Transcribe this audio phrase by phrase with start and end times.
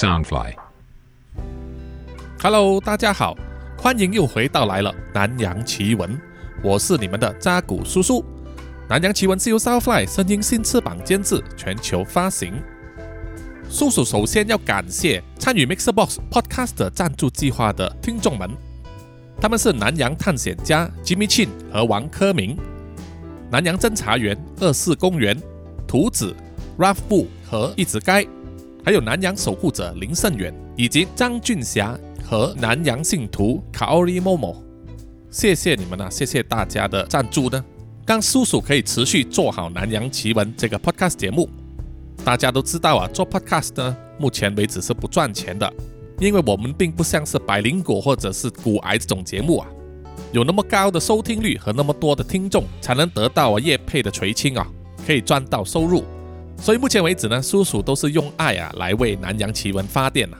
[0.00, 3.36] Soundfly，Hello，大家好，
[3.76, 6.18] 欢迎又回到来了南洋奇闻，
[6.62, 8.24] 我是你们的扎古叔叔。
[8.88, 12.54] 南洋奇闻是由 Soundfly 声音新翅膀监制，全球发行。
[13.68, 18.48] 叔叔首先要感谢参与 Mixerbox Podcast 赞助计划的听众们，
[19.38, 22.56] 他们是南洋探险家 Jimmy Chin 和王科明，
[23.50, 25.38] 南洋侦查员二四公园
[25.86, 26.34] 图子
[26.78, 28.26] Ralph 布和一直该。
[28.84, 34.56] 还有南洋守护者林胜远，以及张俊霞和南洋信徒卡奥利莫莫，
[35.30, 36.08] 谢谢你们啊！
[36.10, 37.64] 谢谢大家的赞助呢，
[38.06, 41.48] 让叔叔可以持续做好南洋奇闻这个 podcast 节目。
[42.24, 45.72] 大家都知道啊，做 podcast 呢，目前为止是不赚钱的，
[46.18, 49.68] 因为我们并不像是百灵果或者是骨癌这种节目啊，
[50.32, 54.66] 有那么高的收听率和那么多的听众，才能得到啊业配的垂青啊，
[55.06, 56.04] 可以赚到收入。
[56.60, 60.38] 所以目前为止呢，叔叔都是用爱啊来为南洋奇闻发电啊。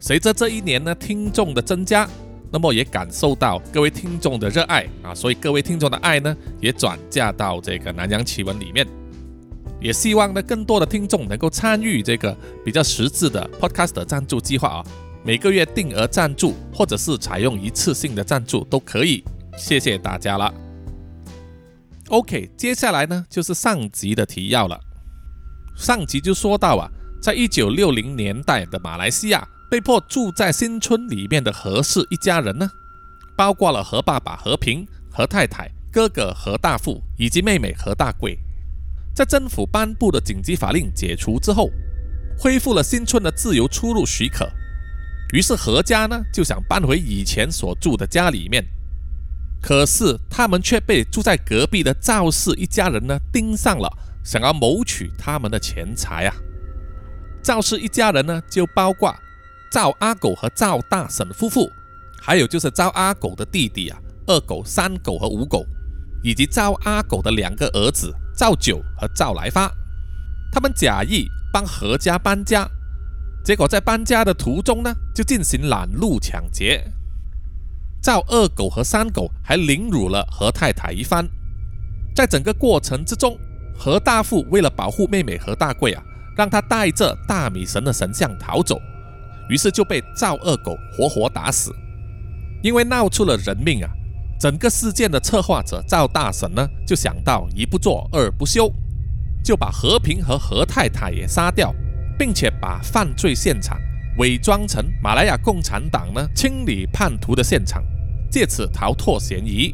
[0.00, 2.08] 随着这一年呢听众的增加，
[2.50, 8.86] 那么也感受到各位听众的热爱啊，所以各位听众的爱呢也转嫁到这个南洋奇闻里面。
[9.80, 14.84] 也希望呢更多的听众能够参与这个比较实质的 podcast 的赞助计划啊，
[15.22, 19.22] 每个月定额赞助或者是采用一次性的赞助都可以。
[19.56, 20.52] 谢谢大家了。
[22.08, 24.80] OK，接下来呢就是上集的提要了。
[25.78, 26.90] 上集就说到啊，
[27.22, 32.68] 在一九六零年代的马来西亚，被迫住在新村里面的何氏一家人呢，
[33.36, 38.36] 包括了何爸爸何平、何太太、哥哥何大富以及妹妹何大贵。
[39.14, 41.70] 在政府颁布的紧急法令解除之后，
[42.36, 44.50] 恢复了新村的自由出入许可。
[45.32, 48.66] 于是何家呢就想搬回以前所住的家里面，
[49.62, 53.88] 可是他们却被住在隔壁的赵氏一家人呢盯上了。
[54.28, 56.36] 想要谋取他们的钱财啊！
[57.42, 59.16] 赵氏一家人呢，就包括
[59.72, 61.72] 赵阿狗和赵大婶夫妇，
[62.20, 65.64] 还有就是赵阿狗的弟弟啊，二狗、三狗和五狗，
[66.22, 69.72] 以及赵阿狗的两个儿子赵九和赵来发。
[70.52, 72.68] 他们假意帮何家搬家，
[73.42, 76.84] 结果在搬家的途中呢，就进行拦路抢劫。
[78.02, 81.26] 赵二狗和三狗还凌辱了何太太一番，
[82.14, 83.34] 在整个过程之中。
[83.78, 86.02] 何大富为了保护妹妹何大贵啊，
[86.36, 88.80] 让他带着大米神的神像逃走，
[89.48, 91.72] 于是就被赵二狗活活打死。
[92.60, 93.88] 因为闹出了人命啊，
[94.40, 98.68] 整个事件的策划者赵大婶呢，就想到一不做二不休，
[99.44, 101.72] 就把和平和何太太也杀掉，
[102.18, 103.78] 并且把犯罪现场
[104.18, 107.84] 伪装成马来亚共产党呢清理叛徒的现场，
[108.28, 109.72] 借此逃脱嫌疑。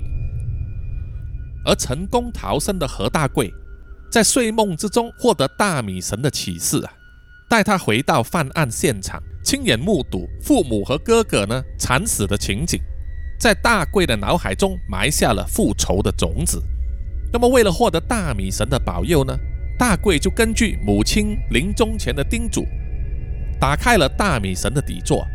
[1.65, 3.51] 而成功逃生的何大贵。
[4.15, 6.93] 在睡梦之中获得大米神的启示啊，
[7.49, 12.79] 带他回到犯案现场，亲眼目睹父母和哥哥呢惨死的情景，
[13.41, 16.63] 在大贵的脑海中埋下了复仇的种子。
[17.33, 19.37] 那么，为了获得大米神的保佑呢，
[19.77, 22.65] 大贵就根据母亲临终前的叮嘱，
[23.59, 25.27] 打开了大米神的底座，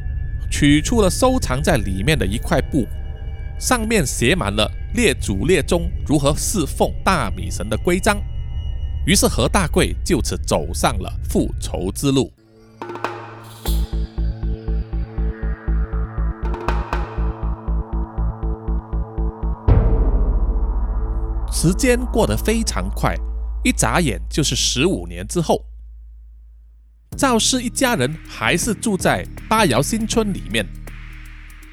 [0.50, 2.88] 取出了收藏在里面的一块布，
[3.60, 8.18] 上面写满了列祖列宗如何侍奉大米神的规章。
[9.10, 12.32] 于是何大贵就此走上了复仇之路。
[21.52, 23.16] 时间过得非常快，
[23.64, 25.66] 一眨眼就是十五年之后。
[27.18, 30.64] 赵氏一家人还是住在八窑新村里面。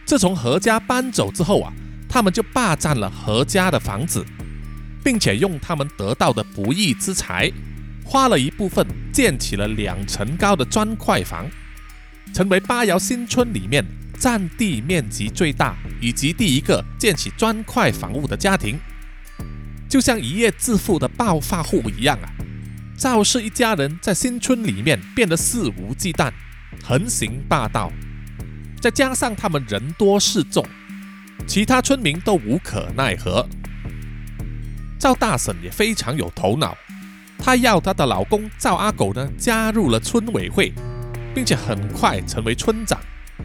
[0.06, 1.70] 自从何家搬走之后啊，
[2.08, 4.24] 他们就霸占了何家的房子。
[5.06, 7.48] 并且用他们得到的不义之财，
[8.04, 11.48] 花了一部分建起了两层高的砖块房，
[12.34, 13.84] 成为八窑新村里面
[14.18, 18.80] 占地面积最大以及第一个建起砖块房屋的家庭。
[19.88, 22.26] 就像一夜致富的暴发户一样啊！
[22.98, 26.32] 赵氏一家人在新村里面变得肆无忌惮，
[26.82, 27.92] 横行霸道，
[28.80, 30.66] 再加上他们人多势众，
[31.46, 33.48] 其他村民都无可奈何。
[34.98, 36.76] 赵大婶也非常有头脑，
[37.38, 40.72] 她要她的老公赵阿狗呢加入了村委会，
[41.34, 42.98] 并且很快成为村长。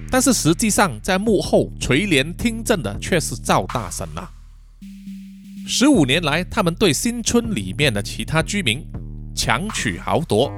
[0.09, 4.31] 但是实际上在幕后垂帘听政的却是赵大婶啊。
[5.67, 8.85] 十五年来，他们对新村里面的其他居民
[9.35, 10.49] 强取豪夺，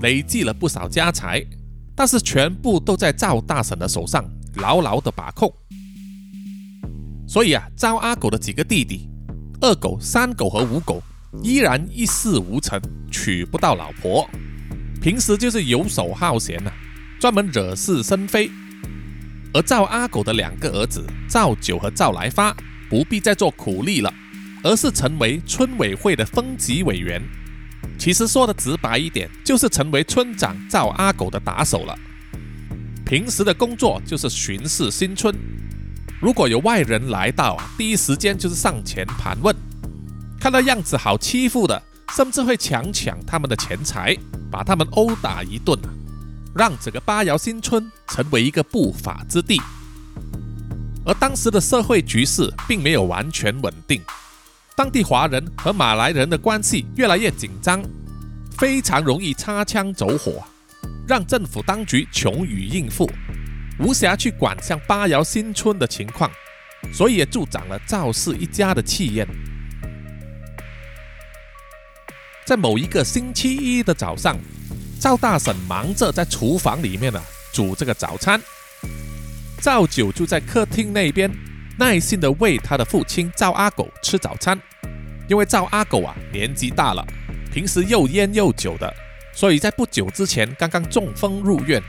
[0.00, 1.44] 累积了不少家财，
[1.94, 5.52] 但是全部都在赵大婶的手上牢牢的把控。
[7.28, 9.09] 所以啊，赵阿狗的几个弟弟。
[9.62, 11.02] 二狗、三狗和五狗
[11.42, 12.80] 依然一事无成，
[13.12, 14.26] 娶不到老婆，
[15.02, 16.72] 平时就是游手好闲呐，
[17.20, 18.50] 专门惹是生非。
[19.52, 22.56] 而赵阿狗的两个儿子赵九和赵来发
[22.88, 24.10] 不必再做苦力了，
[24.62, 27.20] 而是成为村委会的分级委员。
[27.98, 31.94] 其实说的直白一点，就是成为村长赵阿狗的打手了。
[33.04, 35.34] 平时的工作就是巡视新村，
[36.20, 39.56] 如果有外人来到，第一时间就是上前盘问，
[40.38, 41.82] 看到样子好欺负的，
[42.14, 44.14] 甚至会强抢他们的钱财，
[44.50, 45.88] 把他们殴打一顿啊。
[46.54, 49.62] 让整个巴瑶新村成为一个不法之地，
[51.06, 54.02] 而当时的社会局势并没有完全稳定，
[54.76, 57.82] 当地华人和马来人的关系越来越紧张，
[58.58, 60.42] 非常容易擦枪走火，
[61.08, 63.08] 让政府当局穷于应付，
[63.80, 66.30] 无暇去管像巴瑶新村的情况，
[66.92, 69.26] 所以也助长了赵氏一家的气焰。
[72.44, 74.38] 在某一个星期一的早上。
[75.00, 77.18] 赵大婶忙着在厨房里面呢
[77.54, 78.38] 煮这个早餐，
[79.62, 81.30] 赵九就在客厅那边
[81.78, 84.60] 耐心的喂他的父亲赵阿狗吃早餐。
[85.26, 87.02] 因为赵阿狗啊年纪大了，
[87.50, 88.94] 平时又烟又酒的，
[89.32, 91.82] 所以在不久之前刚刚中风入院，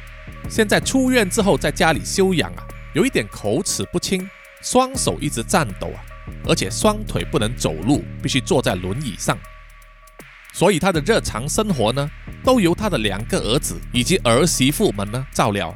[0.50, 4.30] 现在出院之后在家里休养啊，有一点口齿不清，
[4.62, 6.00] 双手一直颤抖啊，
[6.46, 9.38] 而且双腿不能走路，必须坐在轮椅上。
[10.54, 12.10] 所以他的日常生活呢，
[12.44, 15.74] 都由他的两个儿子以及儿媳妇们呢照料。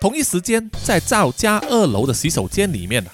[0.00, 3.10] 同一时间，在赵家二楼的洗手间里面呢，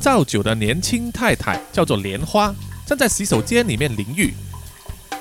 [0.00, 2.52] 赵九的年轻太太叫做莲花，
[2.84, 4.34] 正在洗手间里面淋浴。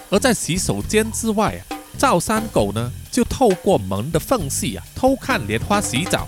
[0.10, 6.28] 而在洗手间之外啊，赵三狗呢就透过门的缝隙啊偷看莲花洗澡。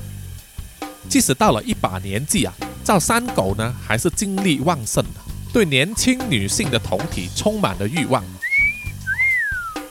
[1.10, 5.20] 即使到了一把年纪啊，赵三狗呢还是精力旺盛的。
[5.52, 8.24] 对年轻女性的酮体充满了欲望，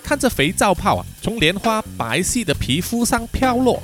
[0.03, 3.83] 看着肥皂泡啊从莲花白皙的皮肤上飘落，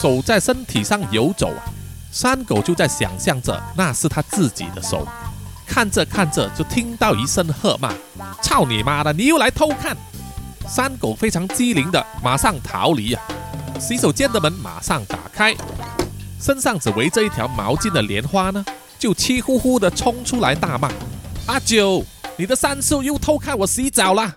[0.00, 1.62] 手在身体上游走啊，
[2.10, 5.06] 三狗就在想象着那是他自己的手，
[5.68, 7.94] 看着看着就听到一声喝骂
[8.42, 9.96] ：“操你妈的，你又来偷看！”
[10.68, 13.22] 山狗非常机灵的马上逃离啊，
[13.78, 15.54] 洗手间的门马上打开，
[16.40, 18.64] 身上只围着一条毛巾的莲花呢。
[18.98, 20.90] 就气呼呼地冲出来大骂
[21.44, 22.02] ：“阿九，
[22.38, 24.36] 你的三叔又偷看我洗澡了！”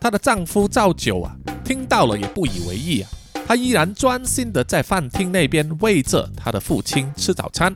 [0.00, 3.08] 她的丈夫赵九啊，听到了也不以为意啊，
[3.46, 7.72] 他依然专心的在饭厅那边喂着他的父亲吃早餐。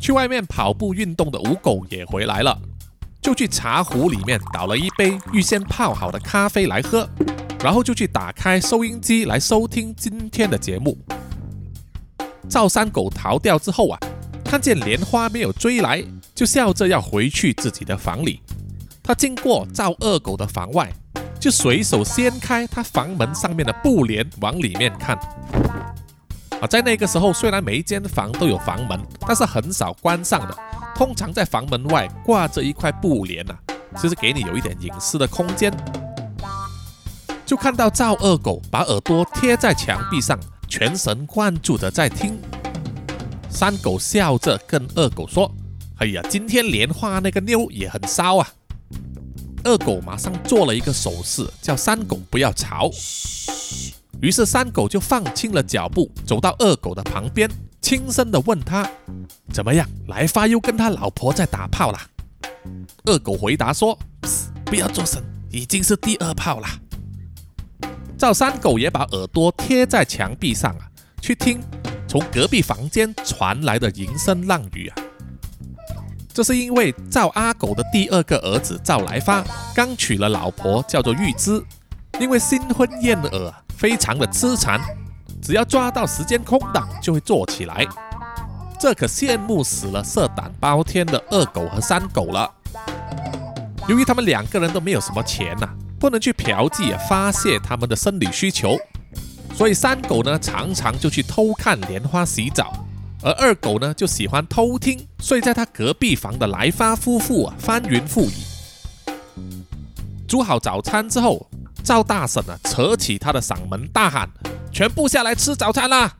[0.00, 2.58] 去外面跑步运动的吴狗也回来了，
[3.24, 7.08] 就去茶壶里面倒了一杯预先泡好的咖啡来喝，
[7.60, 10.94] 然后就去打开收音机来收听今天的节目。
[12.50, 13.98] 赵三狗逃掉之后啊，
[14.44, 16.04] 看见莲花没有追来，
[16.34, 18.42] 就笑着要回去自己的房里。
[19.02, 20.92] 他经过赵二狗的房外，
[21.40, 25.18] 就随手掀开他房门上面的布帘，往里面看。
[26.66, 30.56] 在那个时候，虽然每一间房都有房门，但是很少关上的。
[30.94, 33.54] 通常在房门外挂着一块布帘呐，
[34.02, 35.72] 就是给你有一点隐私的空间。
[37.44, 40.38] 就看到赵二狗把耳朵贴在墙壁上。
[40.66, 42.36] 全神贯注的在听，
[43.48, 45.48] 三狗笑着跟二狗说
[46.00, 48.48] ：“哎呀，今天莲花那个妞也很骚啊！”
[49.62, 52.90] 二狗马上做了一个手势，叫三狗不要吵。
[54.20, 58.88] 于是三狗就放轻了脚步，走到二狗的旁边，轻声的问他
[59.52, 59.86] ：“怎么样？
[60.08, 61.98] 来发又跟他老婆在打炮了？”
[63.04, 63.98] 二狗回答说
[64.64, 66.66] ：“不要作声，已经是第二炮了。”
[68.16, 70.88] 赵三狗也把耳朵贴在墙壁上啊，
[71.20, 71.60] 去听
[72.08, 74.96] 从隔壁房间传来的淫声浪语啊。
[76.32, 79.44] 这是因为赵阿狗的第二个儿子赵来发
[79.74, 81.62] 刚娶了老婆，叫做玉芝。
[82.20, 84.80] 因为新婚燕尔，非常的痴缠，
[85.42, 87.86] 只要抓到时间空档就会做起来。
[88.80, 92.50] 这可羡慕死了色胆包天的二狗和三狗了。
[93.88, 95.68] 由于他们两个人都没有什么钱呐。
[95.96, 98.76] 不能去嫖妓啊，发泄他们的生理需求，
[99.54, 102.74] 所以三狗呢常常就去偷看莲花洗澡，
[103.22, 108.34] 而二狗呢就喜欢偷听睡在他隔壁房的来发夫妇啊翻云覆雨。
[110.28, 111.46] 煮好早餐之后，
[111.84, 114.28] 赵大婶啊扯起他的嗓门大喊
[114.72, 116.16] ：“全部下来吃早餐啦！”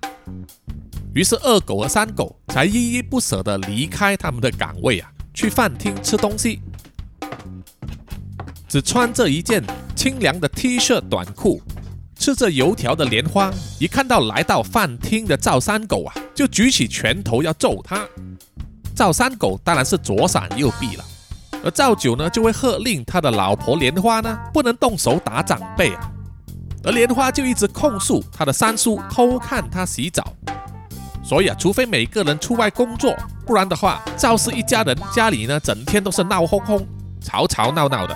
[1.14, 6.61] 于是二狗和三狗才依依不舍地离开他们的岗位啊，去饭厅吃东西。
[8.68, 9.64] 只穿着一件
[9.97, 11.62] 清凉的 T 恤短裤，
[12.18, 18.06] 吃着油条的莲花，一看到来到饭厅的赵三狗啊，就举起拳头要揍他。
[18.94, 21.04] 赵三狗当然是左闪右避了，
[21.64, 26.11] 而赵九呢就会喝令他的老婆莲花呢不能动手打长辈啊。
[26.85, 30.23] 而莲花就一直控诉他的三叔偷看他洗澡。
[31.25, 33.16] 所以啊，除非每个人出外工作，
[33.47, 36.87] 不然的话，赵氏一家人家里呢，整天都是闹哄哄、
[37.23, 38.14] 吵吵闹闹的。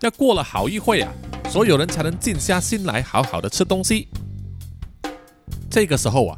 [0.00, 1.08] 要过了好一会啊，
[1.48, 4.08] 所有人才能静下心来，好好的吃东西。
[5.70, 6.36] 这个时候啊，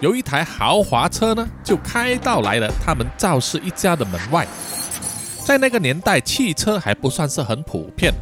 [0.00, 4.46] 有一台豪华车呢，就开到来了他们赵氏一家的门外。
[5.44, 8.14] 在那个年代，汽车还不算是很普遍，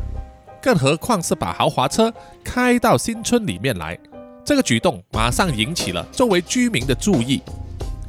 [0.61, 2.13] 更何况是把豪华车
[2.43, 3.97] 开到新村里面来。
[4.45, 7.41] 这个举动马上引起了周围居民的注意，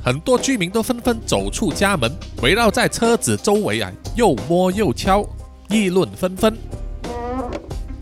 [0.04, 5.24] 很多居民都纷纷走出家门，围绕在车子周围啊，又摸又敲，
[5.70, 6.58] 议论纷纷。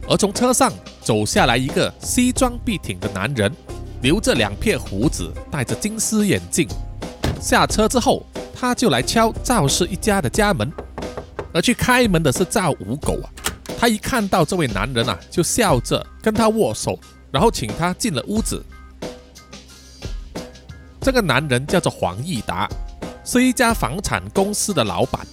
[0.07, 3.51] 而从车上走下来一个西装笔挺的男人，
[4.01, 6.69] 留着两片胡子，戴着金丝眼镜。
[7.41, 8.25] 下车之后，
[8.55, 10.71] 他就来敲赵氏一家的家门，
[11.53, 13.29] 而去开门的是赵五狗啊。
[13.79, 16.99] 他一看到这位男人啊，就笑着跟他握手。
[17.31, 18.61] 然后请他进了屋子。
[20.99, 22.67] 这个男人叫做黄义达，
[23.23, 25.25] 是一家房产公司的老板。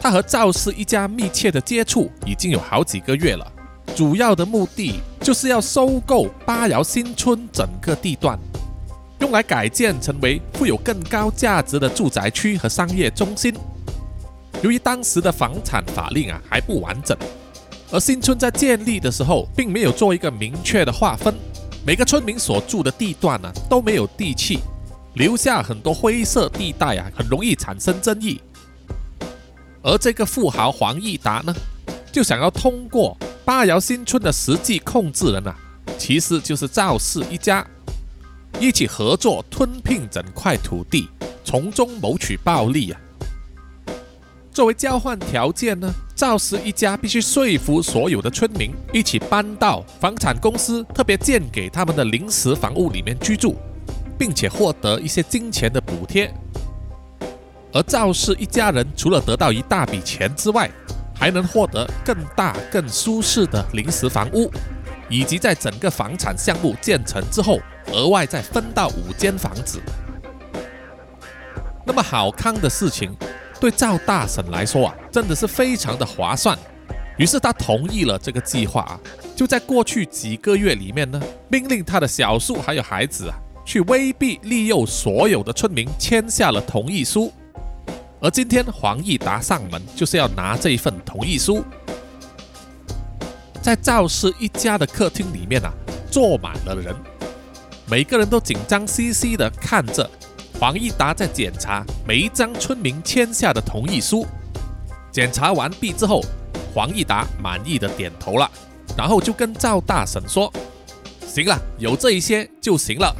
[0.00, 3.52] 他和赵氏一家密切的接触已经有好几个月了，
[3.96, 8.38] 主要的目的就是要收购八窑新村整个地段，
[9.18, 13.52] 用来改建成为富有更高价值的住宅区和商业中心。
[14.62, 17.16] 由于当时的房产法令啊还不完整。
[17.92, 21.34] 而新村在建立的时候，并没有做一个明确的划分，
[21.84, 24.60] 每个村民所住的地段呢都没有地契，
[25.14, 28.40] 留下很多灰色地带啊，很容易产生争议。
[29.82, 31.52] 而这个富豪黄义达呢，
[32.12, 35.56] 就想要通过八窑新村的实际控制人啊，
[35.98, 37.66] 其实就是赵氏一家，
[38.60, 41.08] 一起合作吞并整块土地，
[41.44, 43.00] 从中谋取暴利啊。
[44.52, 53.56] 作为交换条件呢，赵氏一家必须说服所有的村民一起搬到房产公司特别建给他们的临时房屋里面居住，
[54.18, 56.32] 并且获得一些金钱的补贴。
[57.72, 60.68] 而赵氏一家人除了得到一大笔钱之外，
[61.14, 64.50] 还能获得更大、更舒适的临时房屋，
[65.08, 67.60] 以及在整个房产项目建成之后，
[67.92, 69.80] 额外再分到五间房子。
[71.86, 73.16] 那么好康的事情。
[73.60, 76.58] 对赵大婶来说啊，真的是非常的划算。
[77.18, 78.98] 于是他同意了这个计划啊，
[79.36, 87.30] 就在过去几个月里面呢，命令他的小叔还有孩子啊，去威逼利诱所有的村民签下了同意书。
[88.22, 91.62] 而今天黄义达上门就是要拿这一份同意书。
[93.60, 95.70] 在赵氏一家的客厅里面啊，
[96.10, 96.96] 坐满了人，
[97.86, 100.08] 每个人都紧张兮兮的看着。
[100.60, 104.26] 黄义达在检查每一张村民签下的同意书，
[105.10, 106.20] 检查完毕之后，
[106.74, 108.46] 黄义达满意的点头了，
[108.94, 110.52] 然后就跟赵大婶说
[111.26, 113.16] ：“行了，有这一些就行了，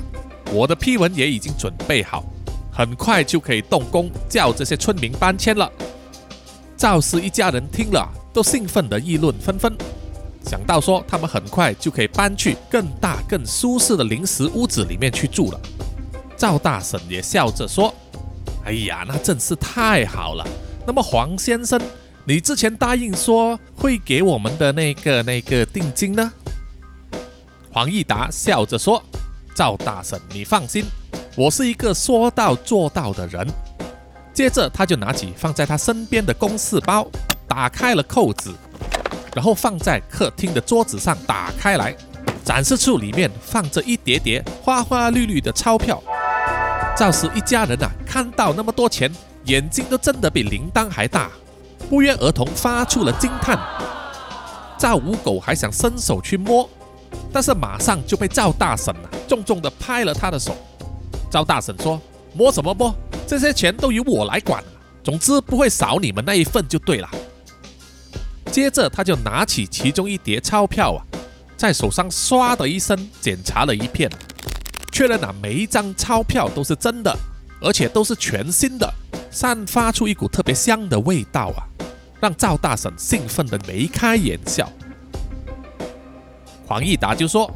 [0.52, 2.22] 我的批文也已经准备好，
[2.70, 5.72] 很快就可以动工，叫这些村民搬迁了。”
[6.76, 9.74] 赵氏一家人听了，都兴奋的议论纷纷，
[10.44, 15.58] 想到说他们很快就可以搬去更大、更舒适的临时屋子里面去住了。
[16.40, 17.94] 赵大婶也笑着说
[18.64, 20.42] ：“哎呀，那真是太好了。
[20.86, 21.78] 那么黄先生，
[22.24, 26.32] 你之前答应说会给我们的那个那个定金呢？”
[27.70, 29.02] 黄义达笑着说
[29.54, 30.86] ：“赵大婶，你放心，
[31.36, 33.46] 我是一个说到做到的人。”
[34.32, 37.06] 接着他就拿起放在他身边的公事包，
[37.46, 38.50] 打开了扣子，
[39.34, 41.94] 然后放在客厅的桌子上，打开来，
[42.42, 46.02] 展示出里面放着一叠叠花花绿绿的钞票。
[47.00, 49.10] 赵氏一家人呐，看到那么多钱，
[49.46, 51.30] 眼睛都睁得比铃铛还大，
[51.88, 53.58] 不约而同发出了惊叹。
[54.76, 56.68] 赵五狗还想伸手去摸，
[57.32, 60.54] 但是马上就被赵大婶啊重重的拍了他的手。
[61.30, 61.98] 赵大婶说
[62.36, 62.94] ：“摸什么摸？
[63.26, 64.62] 这些钱都由我来管，
[65.02, 67.08] 总之不会少你们那一份就对了。”
[68.52, 71.00] 接着他就拿起其中一叠钞票啊，
[71.56, 74.10] 在手上唰的一声检查了一片。
[75.00, 77.16] 确认啊，每一张钞票都是真的，
[77.62, 78.86] 而且都是全新的，
[79.30, 81.64] 散发出一股特别香的味道啊，
[82.20, 84.70] 让赵大婶兴奋的眉开眼笑。
[86.66, 87.50] 黄义达就说：“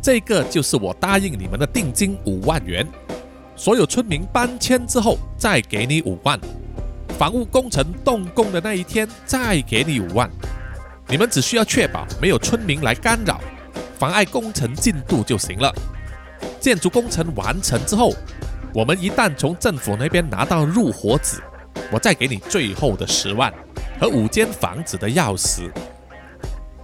[0.00, 2.88] 这个就是我答应你们的定金五万元，
[3.56, 6.40] 所有村民搬迁之后再给你五万，
[7.18, 10.30] 房屋工程动工的那一天再给你五万，
[11.08, 13.38] 你们只需要确保没有村民来干扰，
[13.98, 15.70] 妨碍工程进度就行了。”
[16.60, 18.12] 建筑工程完成之后，
[18.74, 21.40] 我们一旦从政府那边拿到入伙纸，
[21.92, 23.52] 我再给你最后的十万
[24.00, 25.70] 和五间房子的钥匙。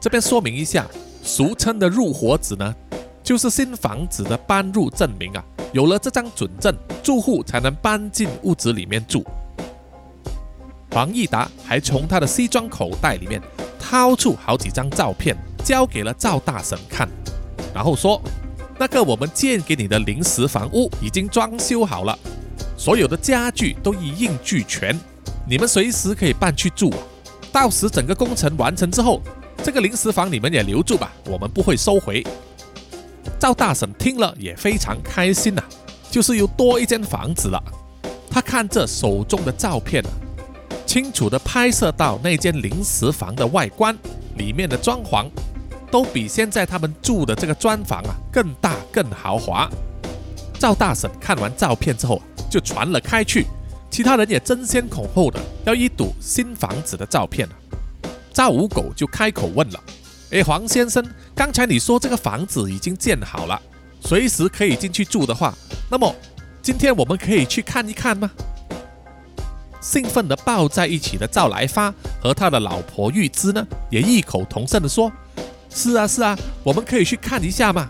[0.00, 0.87] 这边说明一下，
[1.23, 2.75] 俗称的入伙纸呢，
[3.23, 5.44] 就是新房子的搬入证明啊。
[5.73, 9.25] 有了这张准证，住户才能搬进屋子里面住。
[10.90, 13.40] 黄义达还从他的西装口袋里面
[13.78, 17.09] 掏出好几张照片，交给了赵大婶看，
[17.73, 18.21] 然后说
[18.78, 22.18] ：“那个我们建给你的临时房屋已经装修好了，
[22.76, 24.98] 所有的家具都一应俱全，
[25.46, 26.92] 你们随时可以搬去住。
[27.52, 29.20] 到时整个工程完成之后，
[29.62, 32.24] 这个临时房你们也留住吧，我们不会收回。”
[33.38, 35.62] 赵大婶听了也非常开心呐，
[36.10, 37.62] 就是又多一间房子了。
[38.30, 40.10] 他看着手中的照片啊，
[40.86, 43.96] 清楚的拍摄到那间临时房的外观，
[44.36, 45.26] 里面的装潢
[45.92, 49.70] 都比现在他们住的这个砖房啊更大更豪华。
[50.58, 53.46] 赵大婶看完照片之后啊就传了开去，
[53.90, 57.54] 其他人也争先恐后的要一睹新房子的照片啊。
[58.32, 59.78] 赵五狗就开口问了。
[60.30, 63.61] 哎，黄先生，刚才你说这个房子已经建好了，
[64.00, 65.54] 随时可以进去住的话，
[65.90, 66.14] 那么
[66.62, 68.30] 今天我们可以去看一看吗？
[69.82, 75.12] 兴奋地抱在一起的赵来发和他的老婆玉芝呢，也异口同声地说
[75.74, 77.88] ：“是啊，是啊，我们可以去看一下嘛。”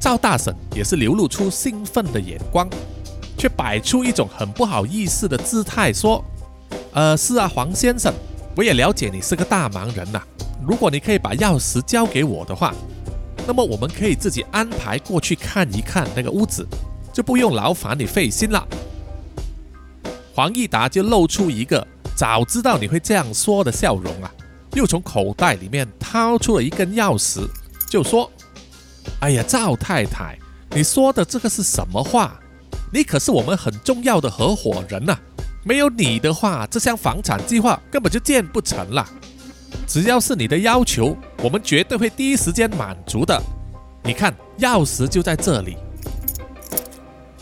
[0.00, 2.68] 赵大婶也是流露出兴奋的眼光，
[3.36, 6.24] 却摆出一种很不好意思的姿态说
[6.92, 8.12] ：“呃，是啊，黄先生，
[8.56, 10.22] 我也了解你是个大忙人呐。”
[10.66, 12.74] 如果你可以把钥匙交给我的话，
[13.46, 16.66] 那么我们可以自己安排过去看一看那个屋子，
[17.12, 18.66] 就不用劳烦你费心了。
[20.34, 24.30] 黄义达就露出一个早知道你会这样说的笑容啊，
[24.74, 27.48] 又从口袋里面掏出了一根钥匙，
[27.88, 28.30] 就说
[29.20, 30.38] ：“哎呀，赵太太，
[30.70, 32.38] 你说的这个是什么话？
[32.92, 35.16] 你可是我们很重要的合伙人呐，
[35.64, 39.08] 没有你的话，这项房产计划根本就建不成了。”
[39.86, 43.40] 只要是你的要求，我们绝对会第一时间满足的。
[44.04, 45.76] 你看，钥匙就在这里。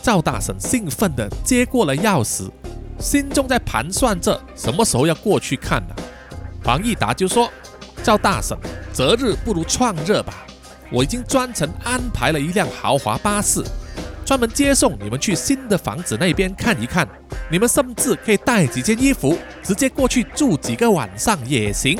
[0.01, 2.49] 赵大婶兴奋地接过了钥匙，
[2.99, 5.95] 心中在盘算着什么时候要过去看呢。
[6.63, 7.51] 黄义达就说
[8.03, 8.57] ：“赵大婶，
[8.93, 10.45] 择日不如撞日吧，
[10.91, 13.63] 我已经专程安排了一辆豪华巴士，
[14.25, 17.07] 专门接送你们去新的房子那边看一看。
[17.51, 21.99] 你们甚至可以带几件衣服，直接过去住几个晚上也行。”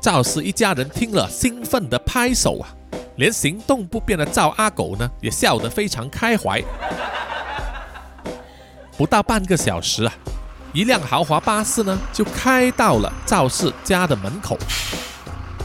[0.00, 2.68] 赵氏一家人听了，兴奋地拍手啊！
[3.16, 6.62] 连行动不便的赵阿狗呢，也笑得非常开怀。
[8.98, 10.12] 不到半个小时啊，
[10.74, 14.58] 一辆豪华巴士呢，就开到了赵氏家的门口。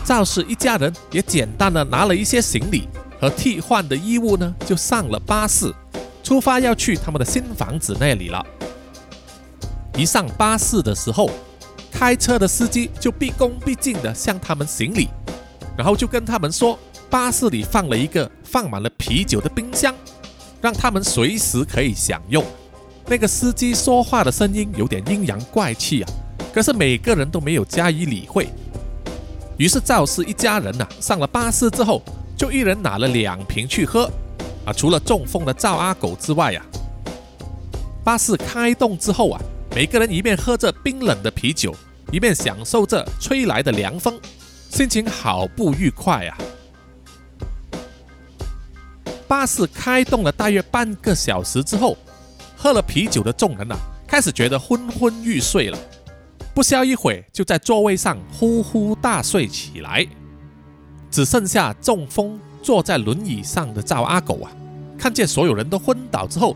[0.06, 2.88] 赵氏一家人也简单的拿了一些行李
[3.20, 5.74] 和替换的衣物呢，就上了巴士，
[6.24, 8.46] 出发要去他们的新房子那里了。
[9.98, 11.30] 一上巴士的时候。
[11.92, 15.10] 开车的司机就毕恭毕敬地向他们行礼，
[15.76, 19.94] 然后就跟他们说，巴士里放了一个放满了啤酒的冰箱，
[20.62, 22.42] 让他们随时可以享用。
[23.10, 26.12] 那个司机说话的声音有点阴阳怪气啊，
[26.54, 28.48] 可是每个人都没有加以理会。
[29.58, 32.04] 于是赵氏一家人呐，上了巴士之后，
[32.38, 34.04] 就一人拿了两瓶去喝。
[34.64, 36.64] 啊，除了中风的赵阿狗之外啊，
[38.04, 39.42] 巴士开动之后啊，
[39.76, 41.76] 每个人一面喝着冰冷的啤酒。
[42.12, 44.20] 一面享受着吹来的凉风，
[44.72, 46.38] 心情好不愉快啊！
[49.28, 51.96] 巴士开动了大约半个小时之后，
[52.62, 55.78] 喝了啤酒的众人啊，开始觉得昏昏欲睡了。
[56.54, 60.06] 不消一会，就在座位上呼呼大睡起来。
[61.10, 64.52] 只剩下中风坐在轮椅上的赵阿狗啊，
[64.98, 66.54] 看见所有人都昏倒之后，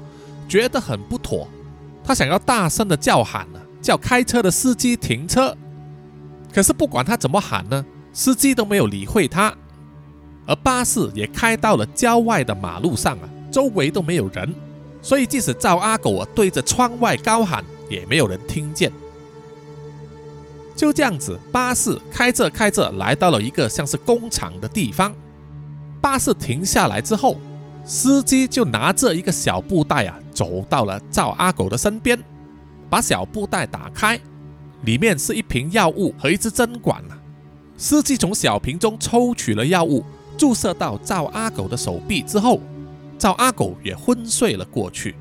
[0.49, 1.47] 觉得很不妥，
[2.03, 3.59] 他想要大声的叫喊呢。
[3.81, 5.53] 叫开车的司机停车，
[6.53, 9.53] 可是不管他怎么喊呢，司机都没有理会他。
[10.45, 14.53] 而巴士也开到了郊外的马路上啊，周围都没有人，
[15.03, 18.91] 所以即使赵阿狗啊对着窗外高喊，也没有人听见。
[20.75, 25.13] 就这样子，巴士开着开着，来到了一个像是工厂的地方。
[26.01, 27.37] 巴士停下来之后，
[27.85, 32.17] 司机就拿着一个小布袋啊，走到了赵阿狗的身边。
[32.89, 34.19] 把小布袋打开，
[34.83, 37.03] 里面是一瓶药物和一支针管。
[37.75, 40.03] 司机从小瓶中抽取了药物，
[40.37, 42.59] 注射到赵阿狗的手臂之后，
[43.23, 45.15] 赵阿狗也昏睡了过去。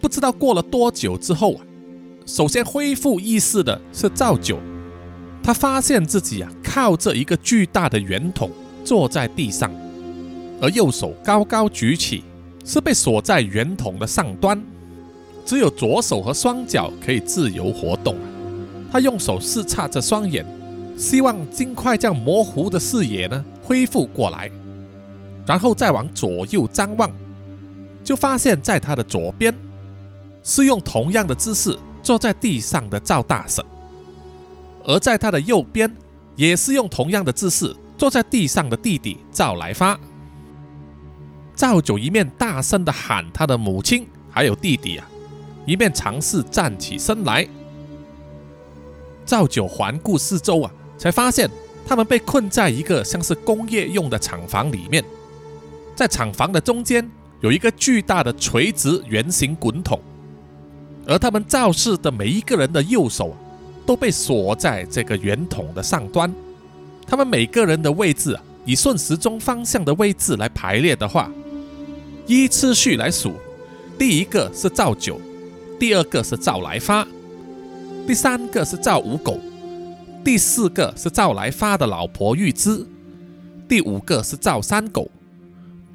[0.00, 1.62] 不知道过了多久之后啊，
[2.26, 4.58] 首先恢复意识的是赵九，
[5.44, 8.50] 他发现自己啊靠着一个巨大的圆筒
[8.82, 9.70] 坐在地上，
[10.60, 12.24] 而右手高高举起，
[12.64, 14.60] 是被锁在圆筒的上端。
[15.44, 18.16] 只有左手和双脚可以自由活动。
[18.90, 20.44] 他用手试擦着双眼，
[20.98, 24.50] 希望尽快将模糊的视野呢恢复过来，
[25.46, 27.10] 然后再往左右张望，
[28.02, 29.54] 就发现在他的左边
[30.42, 33.64] 是用同样的姿势坐在地上的赵大婶，
[34.84, 35.90] 而在他的右边
[36.34, 39.98] 也是用同样的姿势坐在地上的弟弟赵来发。
[41.54, 45.08] 赵九一面大声的喊他的母亲还有弟弟啊，
[45.64, 47.48] 一面尝试站起身来。
[49.24, 50.70] 赵九环顾四周啊。
[50.98, 51.46] 才发现
[51.86, 55.04] 他们被困在一个像是工业用的厂房里面，
[55.96, 59.98] 在厂房的中间有一个巨大的垂直圆形滚筒，
[61.06, 63.34] 而他们肇事的每一个人的右手
[63.86, 66.30] 都被锁在这个圆筒的上端。
[67.06, 71.30] 他们每个人的位置以顺时钟方向的位置来排列的话，
[72.26, 73.32] 依次序来数，
[73.98, 75.18] 第一个是赵九，
[75.78, 77.06] 第二个是赵来发，
[78.06, 79.40] 第三个是赵五狗。
[80.24, 82.84] 第四个是赵来发的老婆玉芝，
[83.68, 85.08] 第五个是赵三狗，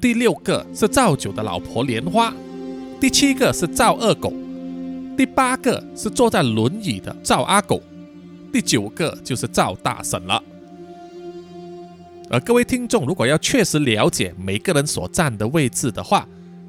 [0.02, 2.34] 第六个是赵九的老婆莲花，
[3.00, 4.32] 第七个是赵二狗，
[5.16, 7.80] 第八个是坐在轮椅的赵阿狗，
[8.52, 10.42] 第九个就是赵大婶了。
[12.28, 16.26] 而各位听众如果要确实了解每个人所站的位置的话，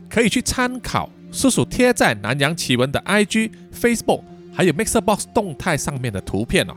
[0.08, 4.22] 可以去参考叔叔贴在南洋奇闻的 IG、Facebook
[4.54, 6.76] 还有 Mixer Box 动态上面的图片哦。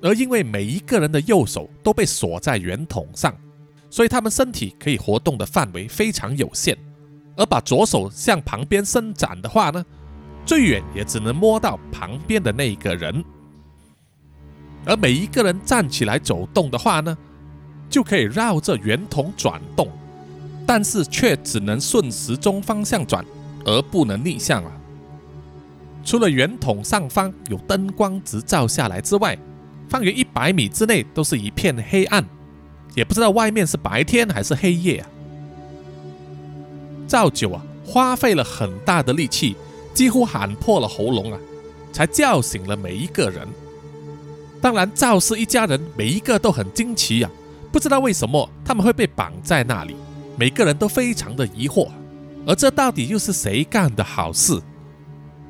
[0.00, 3.34] 而因为每一个人的右手都被锁在圆筒上，
[3.90, 6.76] 所以他们身体可以活动的范围非常有限。
[7.36, 9.84] 而把左手向旁边伸展的话呢，
[10.44, 13.24] 最远也只能摸到旁边的那一个人。
[14.84, 17.16] 而每一个人站起来走动的话呢，
[17.88, 19.88] 就可以绕着圆筒转动，
[20.66, 23.24] 但是却只能顺时钟方向转，
[23.64, 24.72] 而不能逆向了。
[26.04, 29.38] 除了圆筒上方有灯光直照下来之外，
[29.88, 32.24] 方圆一百米之内都是一片黑暗，
[32.98, 35.08] 也不知道外面是白天还是黑夜啊！
[37.06, 39.54] 赵九啊，花费了很大的力气，
[39.94, 41.38] 几乎喊破了喉咙啊，
[41.92, 43.46] 才叫醒了每一个人。
[44.60, 47.30] 当然，赵氏一家人每一个都很惊奇呀，
[47.70, 49.94] 不知道为什么他们会被绑在那里，
[50.36, 51.88] 每个人都非常的疑惑。
[52.44, 54.60] 而这到底又是谁干的好事？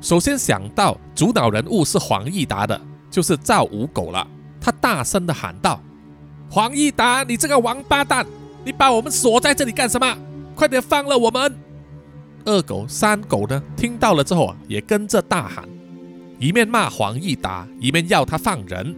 [0.01, 2.79] 首先想到主脑人物是黄义达的。
[3.09, 4.27] 就是赵五狗了，
[4.61, 5.81] 他大声的喊道
[6.49, 8.25] ：“黄义达，你这个王八蛋，
[8.65, 10.17] 你把我们锁在这里干什么？
[10.55, 11.55] 快点放了我们！”
[12.45, 15.63] 二狗、三狗呢，听到了之后啊，也跟着大喊，
[16.39, 18.95] 一面骂黄义达，一面要他放人。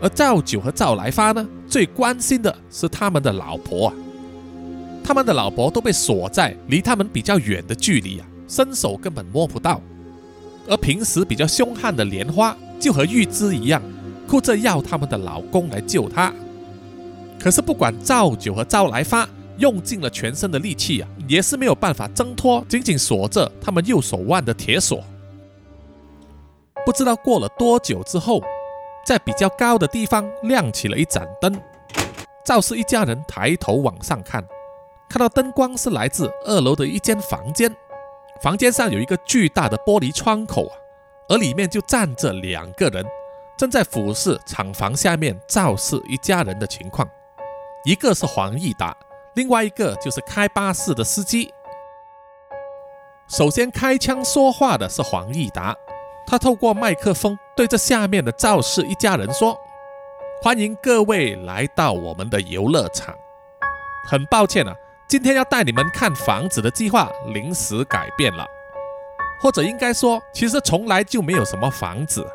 [0.00, 3.94] 而赵九和赵来发呢，最关心的是他们的老婆啊，
[5.02, 9.80] 他们的老婆都被锁在离他们比较远的距离啊，伸手根本摸不到。
[10.68, 12.56] 而平时比较凶悍的莲花。
[12.82, 13.80] 就和玉芝一样，
[14.32, 16.32] 哭着要他们的老公来救她。
[17.38, 25.04] 可是不管赵九和赵来发用尽了全身的力气啊，也是没有办法挣脱紧紧锁着他们右手腕的铁锁。
[26.86, 28.42] 不知道过了多久之后，
[29.04, 31.54] 在比较高的地方亮起了一盏灯。
[32.42, 34.42] 赵氏一家人抬头往上看，
[35.10, 37.70] 看到灯光是来自二楼的一间房间，
[38.40, 40.74] 房间上有一个巨大的玻璃窗口啊。
[41.28, 43.04] 而里面就站着两个人，
[43.62, 47.08] 正在俯视厂房下面赵氏一家人的情况。
[47.84, 48.92] 一个是黄义达，
[49.36, 51.54] 另外一个就是开巴士的司机。
[53.28, 55.76] 首先开枪说话的是黄义达，
[56.26, 59.56] 他透过麦克风对着下面的赵氏一家人说
[60.42, 63.14] ：“欢迎各位来到我们的游乐场。
[64.04, 64.74] 很抱歉啊，
[65.06, 68.44] 今天要带你们看房子的计划临时改变了。”
[69.40, 72.26] 或者应该说，其实从来就没有什么房子。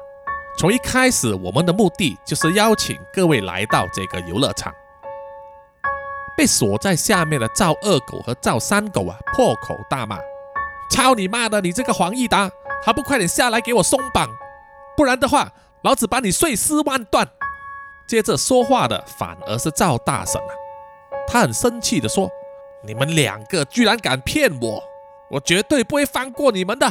[0.57, 4.73] 从一开始，我们的目的就是邀请各位来到这个游乐场。
[6.35, 10.17] 被锁在下面的赵二狗和赵三狗啊，破口大骂
[10.89, 11.61] ：“操你妈的！
[11.61, 12.49] 你这个黄义达，
[12.83, 14.27] 还不快点下来给我松绑，
[14.95, 15.51] 不然的话，
[15.83, 17.27] 老子把你碎尸万段！”
[18.09, 20.51] 接着说话的反而是赵大婶啊，
[21.27, 22.27] 他很生气的说
[22.83, 24.83] ：“你们两个居然敢骗我！”
[25.29, 26.87] 我绝对不会放过你们的。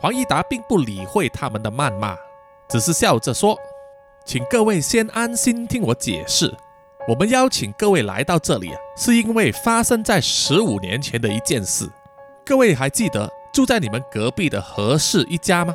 [0.00, 2.16] 黄义达并不理会他们的谩骂，
[2.68, 3.54] 只是笑着说
[4.24, 6.56] ：“请各位先安心听我解释。
[7.06, 11.86] 我们邀请各位来到这里啊，是因为发生在十五年前的一件事。
[12.46, 15.74] 各位还记得住在你们隔壁的何氏一家吗？”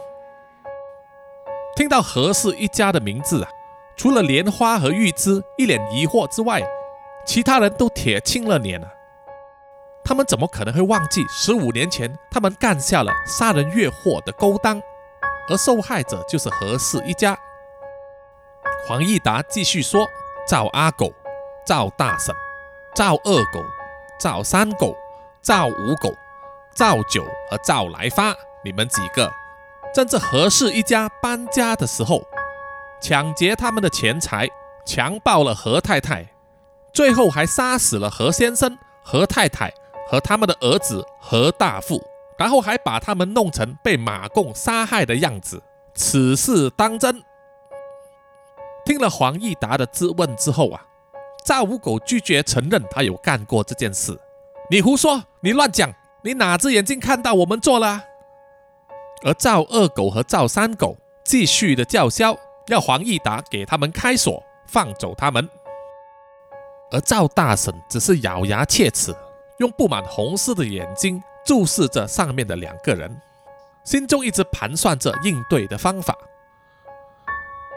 [1.78, 3.50] 听到何氏一家的名字啊，
[3.96, 6.64] 除了莲花和玉芝一脸疑惑之外，
[7.28, 8.92] 其他人都铁青了脸啊。
[10.06, 14.80] 他们怎么可能会忘记十五年前他们干下了杀人越货的勾当？
[15.50, 17.38] 而受害者就是何氏一家。
[18.88, 20.08] 黄义达继续说
[20.48, 21.12] ：“赵阿狗、
[21.66, 22.34] 赵大婶、
[22.94, 23.64] 赵二狗、
[24.20, 24.96] 赵三狗、
[25.42, 26.16] 赵五狗、
[26.76, 29.32] 赵九和赵来发，你们几个，
[29.94, 32.24] 趁着何氏一家搬家的时候，
[33.02, 34.48] 抢劫他们的钱财，
[34.86, 36.28] 强暴了何太太，
[36.94, 39.74] 最后还杀死了何先生、何太太
[40.08, 42.02] 和他们的儿子何大富。”
[42.38, 45.64] 然后还把他们弄成被马共杀害的样子，
[45.94, 47.24] 此事当真？
[48.86, 50.86] 听了黄义达的质问之后啊，
[51.46, 54.20] 赵五狗拒绝承认他有干过这件事。
[54.70, 58.04] 你胡说，你乱讲，你哪只眼睛看到我们做了？
[59.24, 62.36] 而赵二狗和赵三狗继续的叫嚣，
[62.68, 65.50] 要黄义达给他们开锁，放走他们。
[66.92, 69.16] 而赵大婶只是咬牙切齿，
[69.58, 71.22] 用布满红丝的眼睛。
[71.46, 73.22] 注视着上面的两个人，
[73.84, 76.18] 心中一直盘算着应对的方法。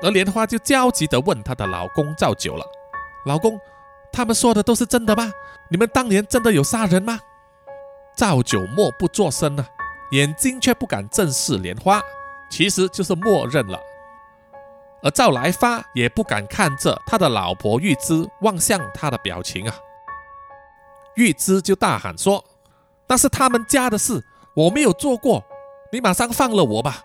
[0.00, 2.64] 而莲花就焦急地问她的老公赵九了
[3.26, 3.60] ：“老公，
[4.10, 5.30] 他们说的都是真的吗？
[5.68, 7.20] 你们当年真的有杀人吗？”
[8.16, 9.68] 赵九默不作声啊，
[10.12, 12.00] 眼睛却不敢正视莲花，
[12.50, 13.78] 其实就是默认了。
[15.02, 19.76] 而赵来发也不敢看着他的老婆玉芝望向他的表情啊，
[21.18, 22.44] 玉芝就大喊说。
[23.08, 24.22] 那是他们家的事，
[24.54, 25.42] 我没有做过，
[25.90, 27.02] 你马上放了我吧！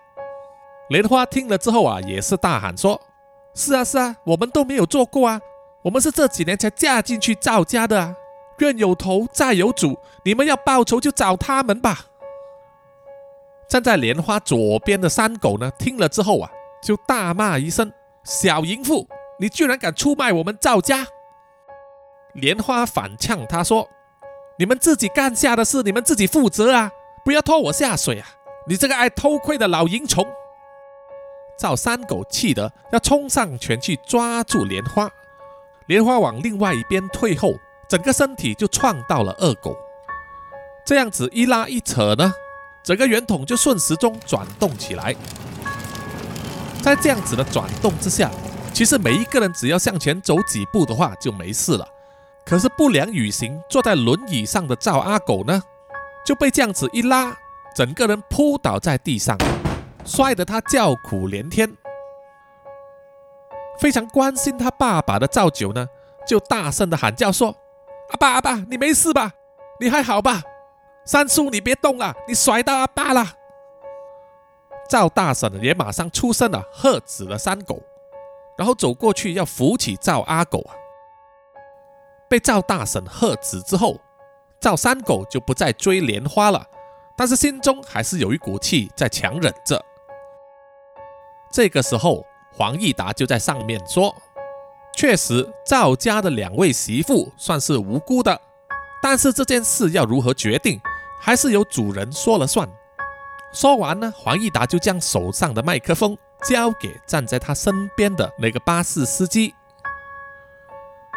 [0.90, 3.00] 莲花听了之后啊，也是大喊说
[3.54, 5.40] ：“是啊是啊，我们都没有做过啊，
[5.82, 8.14] 我们是这几年才嫁进去赵家的啊，
[8.58, 12.06] 冤有头债有主，你们要报仇就找他们吧。”
[13.66, 16.50] 站在莲花左边的三狗呢，听了之后啊，
[16.82, 17.90] 就大骂一声
[18.22, 19.08] ：“小淫妇，
[19.40, 21.06] 你居然敢出卖我们赵家！”
[22.34, 23.88] 莲花反呛他说。
[24.56, 26.92] 你们自己干下的事，你们自己负责啊！
[27.24, 28.26] 不要拖我下水啊！
[28.68, 30.24] 你这个爱偷窥的老淫虫！
[31.58, 35.10] 赵三狗气得要冲上前去抓住莲花，
[35.86, 37.54] 莲花往另外一边退后，
[37.88, 39.76] 整个身体就撞到了二狗。
[40.86, 42.32] 这样子一拉一扯呢，
[42.84, 45.16] 整个圆筒就顺时钟转动起来。
[46.80, 48.30] 在这样子的转动之下，
[48.72, 51.88] 其实每一个人只要向前走几步的话就没事了。
[52.46, 55.62] 可是不良于行，坐在轮椅上的赵阿狗呢，
[56.26, 57.36] 就被这样子一拉，
[57.74, 59.36] 整个人扑倒在地上，
[60.04, 61.74] 摔得他叫苦连天。
[63.78, 65.88] 非常关心他爸爸的赵九呢，
[66.26, 67.56] 就大声的喊叫说
[68.12, 69.32] ：“阿爸阿爸，你没事吧？
[69.80, 70.42] 你还好吧？
[71.06, 73.26] 三叔你别动了，你甩到阿爸了。”
[74.86, 77.82] 赵大婶也马上出声了，喝止了三狗，
[78.58, 80.76] 然后走过去要扶起赵阿狗啊。
[82.28, 84.00] 被赵大婶喝止之后，
[84.60, 86.66] 赵三狗就不再追莲花了，
[87.16, 89.84] 但是心中还是有一股气在强忍着。
[91.52, 94.14] 这个时候，黄义达就在上面说
[94.96, 98.40] ：“确实，赵家的两位媳妇算是无辜的，
[99.02, 100.80] 但是这件事要如何决定，
[101.20, 102.68] 还是由主人说了算。”
[103.52, 109.54] 说完呢，黄义达就将手上的麦克风交给站在他身边的那个巴士司机。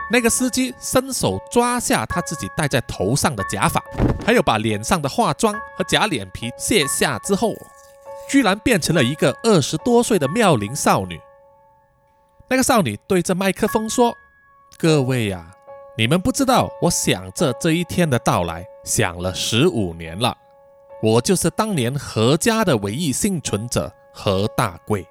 [0.09, 3.83] 那个司机伸手抓下他自己戴在头上的假发，
[4.25, 7.53] 还有把脸上的化妆和假脸皮卸下之后，
[8.29, 11.19] 居然变成了一个二十多岁的妙龄少女。
[12.49, 14.15] 那个少女对着麦克风说
[14.79, 15.51] ：“各位呀，
[15.97, 20.37] 你们不知道，我想着这一天的到来，想了十五年了。
[21.03, 25.05] 我就是当年何家的唯一幸存者何大贵。”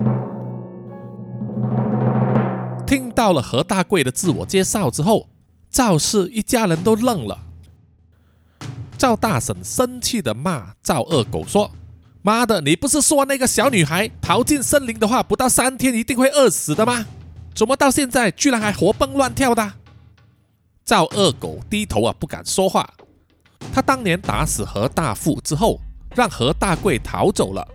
[2.86, 5.28] 听到了何大贵的自我介绍之后，
[5.70, 7.36] 赵氏一家人都愣了。
[8.96, 11.70] 赵大婶生气的骂赵二狗说
[12.22, 17.04] ：“妈的，你不是说那个小女孩逃进森林的话，不到三天一定会饿死的吗？
[17.54, 19.72] 怎么到现在居然还活蹦乱跳的？”
[20.84, 22.88] 赵二狗低头啊，不敢说话。
[23.74, 25.80] 他当年打死何大富之后，
[26.14, 27.66] 让何大贵逃走了。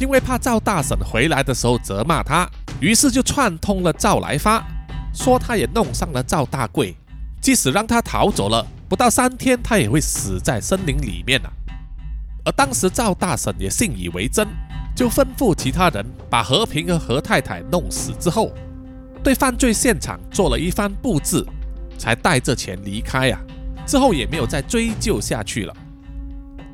[0.00, 4.64] 因为怕赵大婶回来的时候责骂他，于是就串通了赵来发，
[5.12, 6.96] 说他也弄上了赵大贵，
[7.42, 11.52] 即使让他逃走了，不到三天他也会死在森林里面啊。
[12.46, 14.48] 而当时赵大婶也信以为真，
[14.96, 18.50] 就吩咐其他人把和平和何太太弄死之后，
[19.22, 21.46] 对犯罪现场做了一番布置，
[21.98, 23.38] 才带着钱离开呀。
[23.86, 25.76] 之后也没有再追究下去了。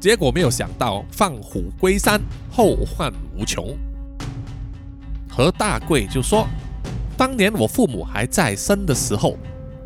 [0.07, 3.77] 结果没有想到放虎归山，后患无穷。
[5.29, 6.47] 何大贵就说
[7.19, 9.37] ：“当年我父母还在生的时候，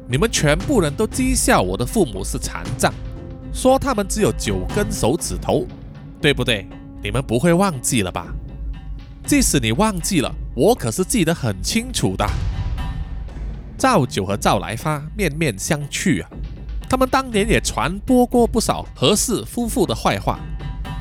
[0.07, 2.93] 你们全部人都讥笑我的父母是残障，
[3.51, 5.67] 说他们只有九根手指头，
[6.21, 6.69] 对不对？
[7.03, 8.27] 你们不会忘记了吧？”
[9.25, 12.29] 即使你忘记了，我可是记得很清楚的。
[13.79, 16.29] 赵九和赵来发面面相觑啊，
[16.91, 20.41] 他们当年也传播过不少何氏夫妇的坏话，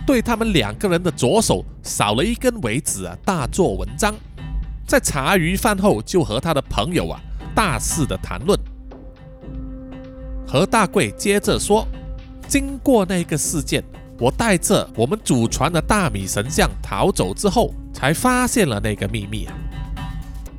[0.06, 4.14] 对他们两个人的左手少了一根尾指啊，大做文章。
[4.86, 7.20] 在茶余饭后就和他的朋友啊
[7.56, 8.58] 大肆的谈论。
[10.48, 11.88] 何大贵接着说
[12.48, 13.84] ：“经过那个事件，
[14.20, 19.48] 我带着我们祖传的大米神像逃走之后，才发现了那个秘密！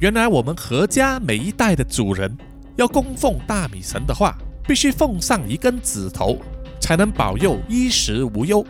[0.00, 2.36] 原来我们何家每一代的主人
[2.74, 4.36] 要供奉大米神的话，
[4.70, 6.38] 必须奉上一根指头，
[6.80, 8.64] 才能保佑衣食无忧。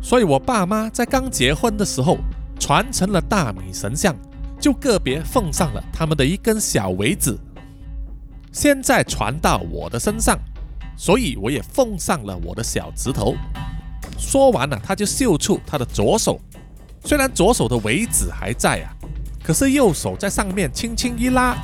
[0.00, 2.18] 所以，我爸妈在刚结婚的时候
[2.60, 4.14] 传承了大米神像。”
[4.60, 7.36] 就个别奉上了他们的一根小尾指，
[8.52, 10.38] 现在传到我的身上，
[10.96, 13.34] 所以我也奉上了我的小指头。
[14.16, 16.40] 说完了，他就秀出他的左手，
[17.04, 18.94] 虽然左手的尾指还在啊，
[19.42, 21.56] 可是右手在上面轻轻一拉，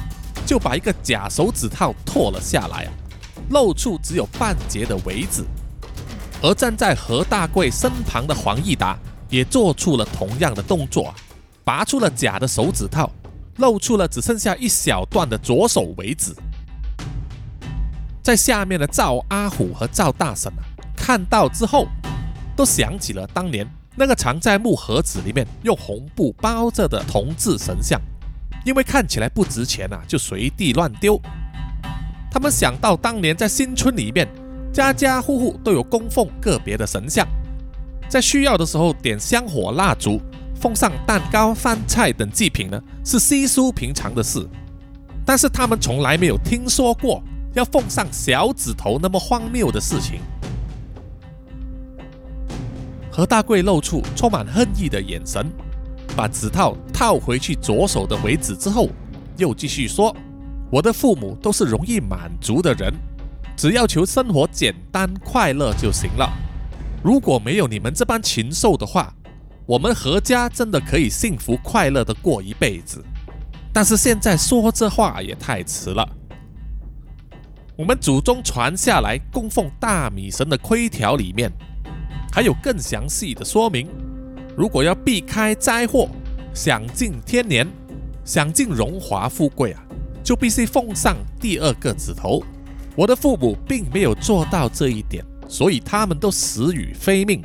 [0.45, 2.93] 就把一个假手指套脱了下来啊，
[3.53, 5.45] 露出只有半截的尾指。
[6.43, 8.99] 而站在何大贵身旁的黄义达
[9.31, 11.15] 也做出了同样的动作。
[11.65, 13.09] 拔出了假的手指套，
[13.59, 16.35] 露出了只剩下一小段的左手尾指。
[18.21, 20.63] 在下面的赵阿虎和赵大婶啊，
[20.97, 21.87] 看到之后，
[22.57, 28.01] 都想起了当年那个藏在木盒子里面用红布包着的铜制神像，
[28.65, 31.21] 因为看起来不值钱啊，就随地乱丢。
[32.33, 34.27] 他们想到当年在新村里面，
[34.73, 37.29] 家家户户都有供奉个别的神像，
[38.09, 40.19] 在需要的时候点香火蜡烛。
[40.55, 44.49] 奉上蛋糕、饭菜等祭品呢，是稀疏平常的事，
[45.27, 47.21] 但是他们从来没有听说过
[47.53, 50.21] 要奉上小指头那么荒谬的事情。
[53.11, 55.51] 何大贵露出充满恨意的眼神，
[56.17, 58.89] 把指套套回去左手的尾指之后，
[59.37, 60.15] 又继续说
[60.73, 62.93] ：“我的父母都是容易满足的人，
[63.57, 66.29] 只要求生活简单快乐就行了。
[67.05, 69.15] 如果没有你们这般禽兽的话。”
[69.65, 73.03] 我们何家真的可以幸福快乐的过一辈子，
[73.73, 76.07] 但是现在说这话也太迟了。
[77.77, 81.51] 我们祖宗传下来供奉大米神的规条里面，
[82.33, 83.89] 还有更详细的说明：
[84.57, 86.09] 如果要避开灾祸、
[86.53, 87.67] 享尽天年、
[88.25, 89.83] 享尽荣华富贵啊，
[90.33, 92.43] 就必须奉上第二个指头。
[92.97, 97.43] 我的父母并没有做到这一点，所以他们都死于非命。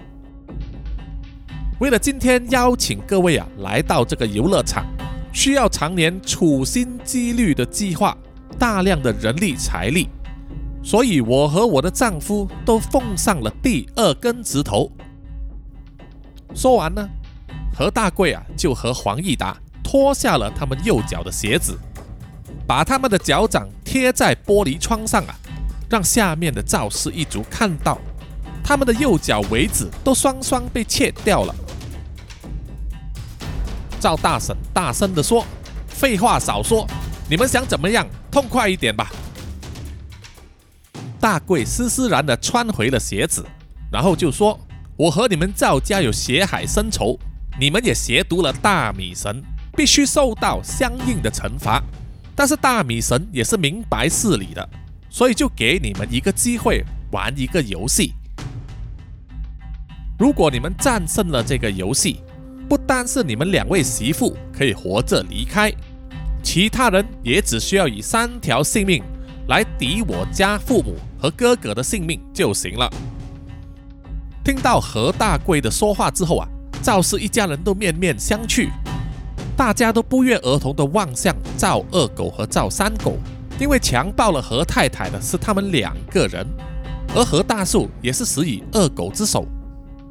[1.82, 4.86] 为了今天邀请各位啊来到这个游乐场，
[5.34, 8.18] 需要常年处心积虑的计划，
[8.58, 10.08] 大量的人力财力，
[10.82, 14.90] 所以我和我的丈夫都奉上了第二根指头。
[16.56, 17.06] 说完呢，
[17.76, 21.78] 何大贵啊就和黄义达脱下了他们右脚的鞋子，
[22.68, 25.34] 把他们的脚掌贴在玻璃窗上啊，
[25.90, 27.98] 让下面的赵氏一族看到，
[28.62, 31.56] 他们的右脚尾指都双双被切掉了。
[34.00, 35.46] 赵大婶大声地说
[35.88, 36.86] ：“废话少说，
[37.30, 38.06] 你们想怎么样？
[38.30, 39.10] 痛快一点吧！”
[41.20, 43.44] 大贵斯斯然地穿回了鞋子，
[43.92, 44.60] 然后就说
[44.98, 47.18] ：“我和你们赵家有血海深仇，
[47.60, 49.42] 你们也亵渎了大米神，
[49.76, 51.82] 必须受到相应的惩罚。
[52.38, 54.70] 但是大米神也是明白事理的，
[55.10, 58.14] 所以就给你们一个机会，玩一个游戏。
[60.20, 62.22] 如果你们战胜了这个游戏，”
[62.70, 65.72] 不单是你们两位媳妇可以活着离开，
[66.44, 69.02] 其他人也只需要以三条性命
[69.48, 72.92] 来抵我家父母和哥哥的性命就行了。
[74.44, 76.48] 听到何大贵的说话之后啊，
[76.82, 78.70] 赵氏一家人都面面相觑，
[79.58, 83.18] 大家都不约而同地望向赵二狗和赵三狗，
[83.60, 86.46] 因为强暴了何太太的是他们两个人，
[87.16, 89.48] 而何大树也是死于二狗之手。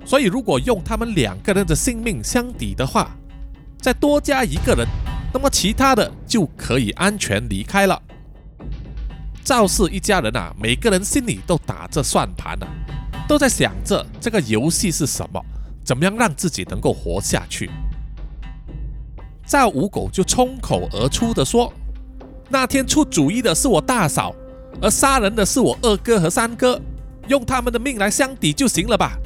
[0.04, 3.16] 所以，如果用他们两个人的性命相抵的话，
[3.80, 4.84] 再多加一个人，
[5.32, 8.02] 那么其他的就可以安全离开了。
[9.44, 12.66] 赵氏一家人啊，每个人心里都打着算盘呢，
[13.28, 15.40] 都在想着这个游戏是什么，
[15.84, 17.70] 怎么样让自己能够活下去。
[19.46, 21.72] 赵五狗就冲口而出的说
[22.50, 24.34] ：“那天出主意的是我大嫂，
[24.80, 26.80] 而杀人的是我二哥和三哥，
[27.28, 29.16] 用他们的命来相抵就行了吧。”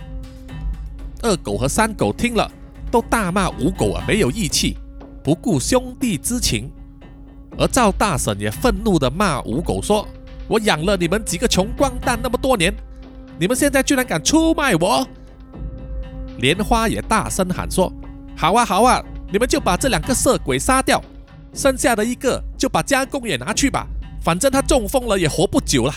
[1.23, 2.51] 二狗和三狗听了，
[2.91, 4.77] 都大骂五狗啊，没有义气，
[5.23, 6.71] 不顾兄弟之情。
[7.59, 10.07] 而赵大婶也愤怒地骂五狗说
[10.49, 12.75] ：“我养了你们几个穷光蛋那么多年，
[13.39, 15.07] 你们现在居然敢出卖我！”
[16.39, 17.93] 莲花也大声喊说
[18.37, 19.03] ：“好啊，好啊，
[19.33, 21.01] 你们就把这两个色鬼杀掉，
[21.55, 23.87] 剩下的一个就把家公也拿去吧，
[24.21, 25.95] 反正他中风了也活不久了。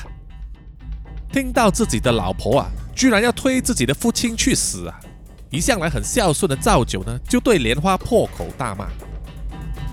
[1.31, 4.99] 听到自己的老婆啊，居然要推自己的父亲去死啊！
[5.49, 8.88] 一向来很孝顺的赵九呢，就对莲花破口大骂，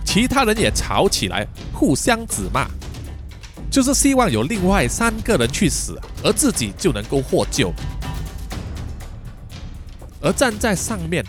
[0.05, 2.69] 其他人也吵起来，互相指骂，
[3.71, 7.73] 就是希望有另外三个人去死，而自己就能够获救。
[10.21, 11.25] 而站在上面。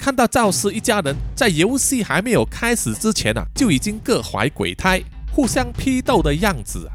[0.00, 4.98] 看到赵氏一家人在游戏还没有开始之前啊，就已经各怀鬼胎，
[5.30, 6.90] 互相批斗的样子啊，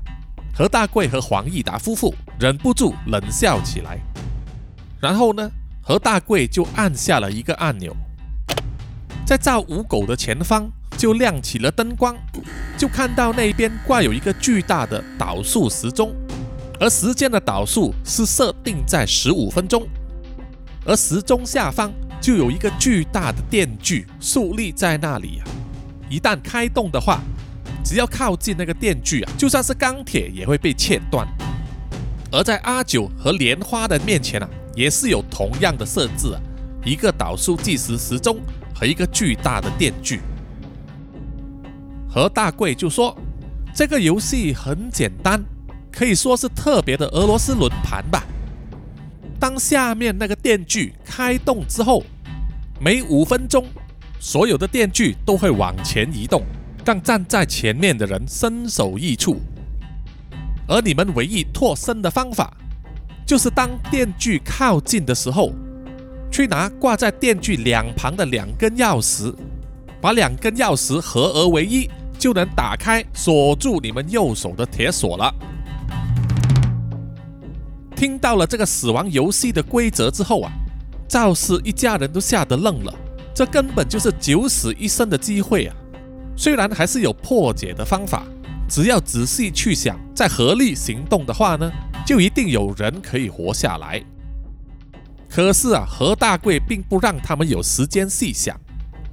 [0.58, 4.00] 何大贵和黄义达夫妇忍不住冷笑起来。
[5.00, 5.48] 然后呢，
[5.84, 7.96] 何大贵就按下了一个按钮，
[9.24, 12.18] 在赵五狗的前方就亮起了灯光，
[12.76, 16.12] 就看到那边挂有一个巨大的导数时钟，
[16.80, 19.88] 而时间的导数是设定在十五分钟，
[20.86, 21.94] 而时钟下方。
[22.26, 25.46] 就有一个巨大的电锯竖立在那里啊！
[26.10, 27.22] 一旦开动的话，
[27.84, 31.28] 只要靠近那个电锯啊，就算是钢铁也会被切断。
[32.32, 36.42] 而在阿九和莲花的面前啊，也是有同样的设置啊，
[36.84, 38.40] 一个导数计时时钟
[38.74, 40.20] 和一个巨大的电锯。
[42.10, 43.16] 何大贵就说
[43.72, 45.40] ：“这个游戏很简单，
[45.92, 48.24] 可以说是特别的俄罗斯轮盘吧。
[49.40, 52.04] 当下面那个电锯开动之后。”
[52.78, 53.66] 每五分钟，
[54.20, 56.44] 所有的电锯都会往前移动，
[56.86, 59.40] 让站在前面的人身首异处。
[60.68, 62.54] 而你们唯一脱身的方法，
[63.26, 65.54] 就是当电锯靠近的时候，
[66.30, 69.34] 去拿挂在电锯两旁的两根钥匙，
[70.02, 75.34] 把两根钥匙合而为一，就能打开锁住你们右手的铁锁了。
[77.96, 80.52] 听到了这个死亡游戏的规则之后啊！
[81.08, 82.94] 赵氏一家人都吓得愣了，
[83.34, 85.76] 这根本就是九死一生的机会啊！
[86.36, 88.24] 虽然还是有破解的方法，
[88.68, 91.72] 只要仔细去想，再合力行动的话呢，
[92.06, 94.04] 就一定有人可以活下来。
[95.30, 98.60] 可是啊，何大贵并不让他们有时间细想，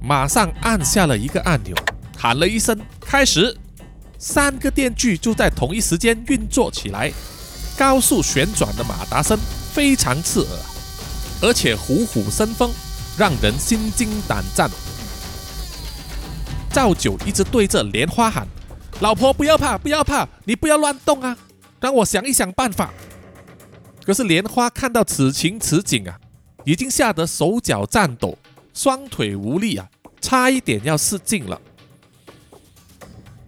[0.01, 1.75] 马上按下了一个按钮，
[2.17, 3.55] 喊了一声“开始”，
[4.17, 7.11] 三个电锯就在同一时间运作起来，
[7.77, 9.37] 高速旋转的马达声
[9.71, 10.72] 非常刺耳。
[11.43, 12.71] 而且虎虎生风，
[13.17, 14.71] 让人心惊胆战。
[16.71, 18.47] 赵九一直对着莲花喊
[19.01, 21.37] ：“老婆，不要怕，不要怕，你不要乱动啊，
[21.81, 22.93] 让我想一想办法。”
[24.05, 26.17] 可是莲花看到此情此景啊，
[26.63, 28.37] 已经吓得手脚颤抖，
[28.73, 29.89] 双腿无力啊，
[30.21, 31.59] 差一点要失禁了。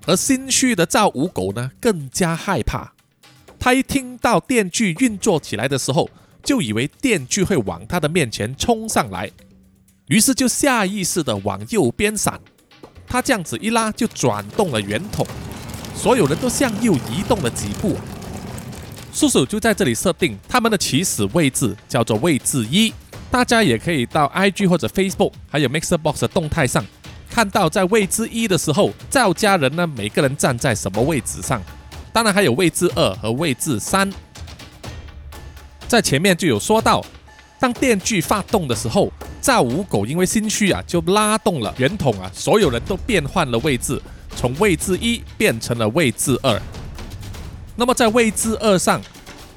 [0.06, 2.94] 而心虚的赵五狗呢，更加害怕。
[3.58, 6.10] 他一听到电锯运作起来的时候，
[6.46, 9.30] 就以为电锯会往他的面前冲上来，
[10.08, 12.40] 于是就下意识的往右边闪。
[13.08, 15.26] 他这样子一拉，就转动了圆筒，
[15.96, 17.98] 所有人都向右移动了几步。
[19.12, 22.94] 叔叔就在这里设定他们的起始位置，叫做位置一。
[23.32, 26.86] 大家也可以到 IG 或者 Facebook，还有 Mixer Box 的动态上，
[27.30, 31.62] 看到在位置一的时候，赵家人呢每个人站在什么位置上。
[32.14, 34.12] 当然还有位置二和位置三。
[35.88, 37.04] 在前面就有说到，
[37.60, 39.12] 当电锯发动的时候，
[39.42, 44.02] 赵五狗因为心虚啊，就拉动了圆筒啊，所有人都变换了位置，
[44.36, 46.60] 从位置一变成了位置二。
[47.76, 49.02] 那么在位置二上，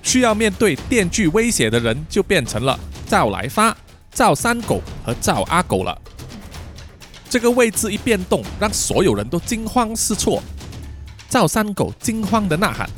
[0.03, 3.77] 需要面对电锯威胁的人就变成了赵来发、
[4.13, 5.99] 赵三狗和赵阿狗了。
[7.31, 10.43] 这个位置一变动，让所有人都惊慌失措。
[11.29, 12.89] 赵三狗惊慌的呐喊：“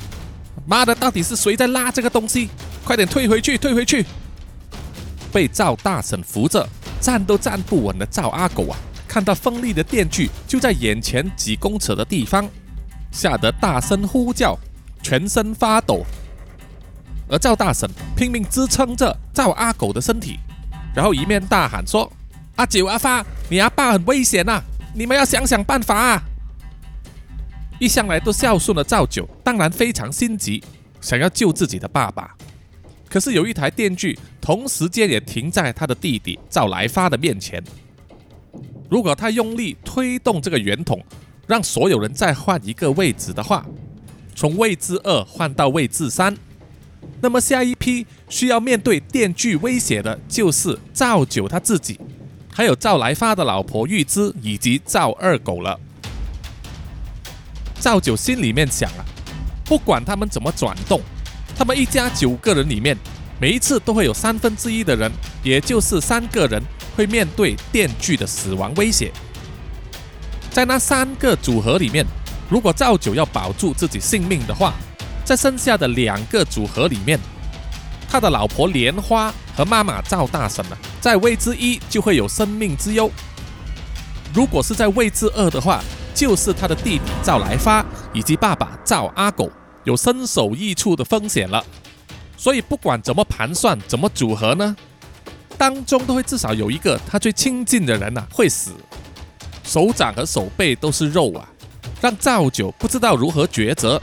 [0.66, 2.48] 妈的，到底是谁在拉这个东西？”
[2.84, 4.04] 快点退回去，退回去！
[5.32, 6.68] 被赵大婶扶着
[7.00, 8.76] 站都站不稳的赵阿狗啊，
[9.06, 12.48] 看到锋利的电锯就在眼前几公尺的地方，
[13.12, 14.58] 吓得大声呼叫，
[15.02, 16.04] 全身发抖。
[17.28, 20.40] 而赵大婶拼命支撑着赵阿狗的身体，
[20.92, 22.10] 然后一面大喊说
[22.56, 24.60] ：“阿九、阿发，你阿爸很危险呐，
[24.92, 26.22] 你们要想想办法啊！”
[27.78, 30.60] 一向来都孝顺的赵九当然非常心急，
[31.00, 32.34] 想要救自己的爸爸。
[33.10, 37.60] 可是有一台电锯，同时间也停在他的弟弟赵来发的面前。
[38.88, 41.04] 如果他用力推动这个圆筒，
[41.48, 43.66] 让所有人再换一个位置的话，
[44.36, 46.36] 从位置二换到位置三，
[47.20, 51.98] 那么下一批需要面对电锯威胁的就是赵九他自己，
[52.52, 55.78] 还有赵来发的老婆玉芝以及赵二狗了。
[57.80, 59.04] 赵九心里面想啊，
[59.64, 61.00] 不管他们怎么转动。
[61.60, 62.96] 他们一家九个人里面，
[63.38, 66.58] 每一次都会有三分之一的人，也就是三个人，
[66.96, 69.12] 会面对电锯的死亡威胁。
[70.50, 72.02] 在那三个组合里面，
[72.48, 74.72] 如果赵九要保住自己性命的话，
[75.22, 77.20] 在剩下的两个组合里面，
[78.08, 83.10] 他的老婆莲花和妈妈赵大婶呢，在位置一就会有生命之忧；
[84.32, 85.84] 如果是在位置二的话，
[86.14, 87.84] 就是他的弟弟赵来发
[88.14, 89.52] 以及爸爸赵阿狗
[89.90, 91.64] 有身首异处的风险了。
[92.36, 94.76] 所以不管怎么盘算，怎么组合呢，
[95.58, 98.70] 当中都会至少有一个他最亲近的人呐会死，
[99.64, 101.48] 手掌和手背都是肉啊，
[102.00, 104.00] 让赵九不知道如何抉择。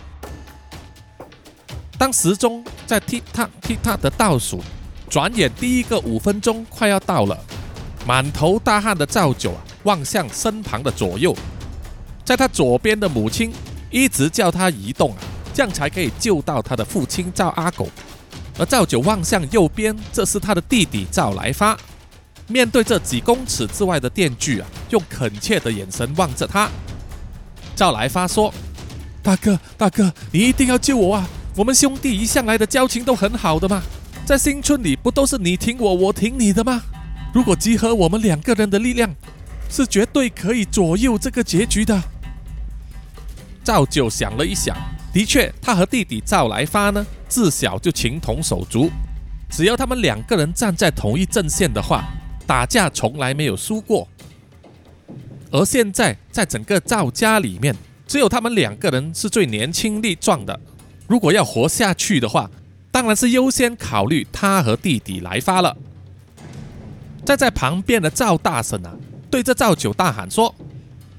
[1.98, 4.62] 当时钟在踢踏踢踏的倒数，
[5.10, 7.40] 转眼第一个五分钟快要到了，
[8.06, 11.34] 满头大汗的赵九啊望向身旁的左右，
[12.26, 13.52] 在他左边的母亲
[13.90, 15.18] 一直叫他移动啊，
[15.58, 17.90] 这样才可以救到他的父亲赵阿狗。
[18.60, 21.76] 而赵九望向右边，这是他的弟弟赵来发。
[22.48, 26.70] 面对这几公尺之外的电锯啊，用恳切的眼神望着他。
[27.76, 28.54] 赵来发说
[29.24, 31.28] ：“大哥，大哥，你一定要救我啊！
[31.56, 33.82] 我们兄弟一向来的交情都很好的嘛，
[34.28, 36.84] 在新村里不都是你挺我，我挺你的吗？
[37.34, 39.12] 如果集合我们两个人的力量，
[39.72, 42.00] 是绝对可以左右这个结局的。”
[43.66, 44.78] 赵九想了一想。
[45.18, 48.88] 的确，他和弟弟赵来发呢，自小就情同手足。
[49.50, 52.04] 只要他们两个人站在同一阵线的话，
[52.46, 54.08] 打架从来没有输过。
[55.50, 60.60] 而现在，在整个赵家里面，只有他们两个人是最年轻力壮的。
[61.08, 62.52] 如果要活下去的话，
[62.92, 65.76] 当然是优先考虑他和弟弟来发了。
[67.26, 68.96] 站在旁边的赵大婶啊，
[69.32, 70.54] 对着赵九大喊说：“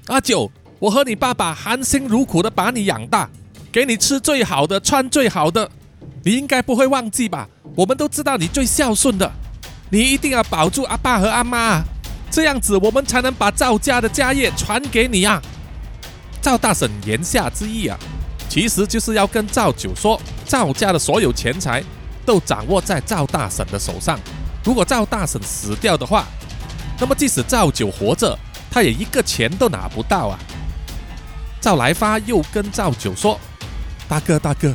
[0.06, 3.28] 阿九，我和你爸爸含辛茹苦的把你养大。”
[3.70, 5.70] 给你吃最好的，穿最好的，
[6.24, 7.48] 你应该不会忘记吧？
[7.76, 9.30] 我们都知道你最孝顺的，
[9.90, 11.84] 你一定要保住阿爸和阿妈，
[12.30, 15.40] 这样子我们才能把赵家的家业传给你啊！
[16.40, 17.98] 赵大婶言下之意啊，
[18.48, 21.84] 其实就是要跟赵九说，赵家的所有钱财
[22.24, 24.18] 都掌握在赵大婶的手上。
[24.64, 26.26] 如果赵大婶死掉的话，
[26.98, 28.36] 那么即使赵九活着，
[28.70, 30.38] 他也一个钱都拿不到啊！
[31.60, 33.38] 赵来发又跟赵九说。
[34.08, 34.74] 大哥，大哥，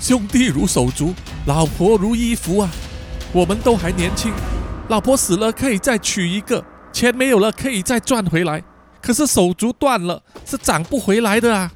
[0.00, 1.12] 兄弟如手足，
[1.46, 2.70] 老婆如衣服啊！
[3.32, 4.32] 我们都还年轻，
[4.88, 8.62] 老婆死了可以再娶一个，钱没有了可以再赚回来。
[9.00, 11.72] 可是手足断了是长不回来的啊！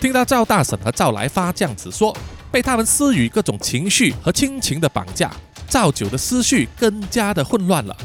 [0.00, 2.12] 听到赵大婶和赵来发这样子说，
[2.50, 5.30] 被他们私语各种情绪和亲情的绑架，
[5.68, 7.96] 赵九的思绪更加的混乱了。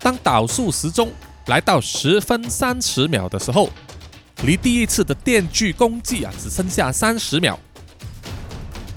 [0.00, 1.12] 当倒数时钟
[1.46, 3.70] 来到十分三十秒的时候。
[4.44, 7.58] 离第一次的电锯攻击啊，只剩下三十秒。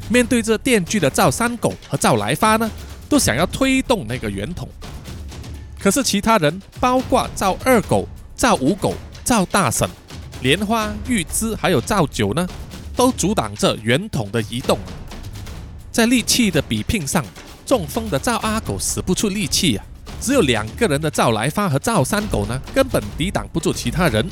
[0.09, 2.69] 面对着电锯的赵三狗和赵来发呢，
[3.09, 4.67] 都想要推动那个圆筒，
[5.79, 9.89] 可是其他人，包括赵二狗、赵五狗、赵大婶、
[10.41, 12.47] 莲花、玉芝还有赵九呢，
[12.95, 14.79] 都阻挡着圆筒的移动。
[15.91, 17.23] 在力气的比拼上，
[17.65, 19.85] 中风的赵阿狗使不出力气啊，
[20.21, 24.25] 只有两个人的赵来发和赵三狗呢，根本抵挡不住其他人。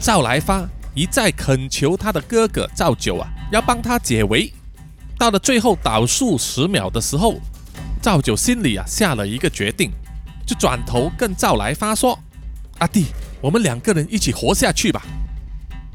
[0.00, 4.52] 赵来发一再恳求他的哥哥赵九啊，要帮他解围。
[5.18, 7.36] 到了最后倒数十秒的时候，
[8.02, 9.90] 赵九心里啊下了一个决定，
[10.46, 12.18] 就转头跟赵来发说
[12.78, 13.06] ：“阿弟，
[13.40, 15.02] 我们两个人一起活下去吧。”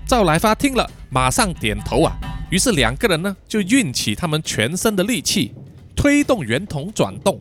[0.06, 2.16] 赵来发听了，马上点头啊。
[2.50, 5.54] 于是两个人呢就运起他们全身的力气，
[5.96, 7.40] 推动圆筒转动。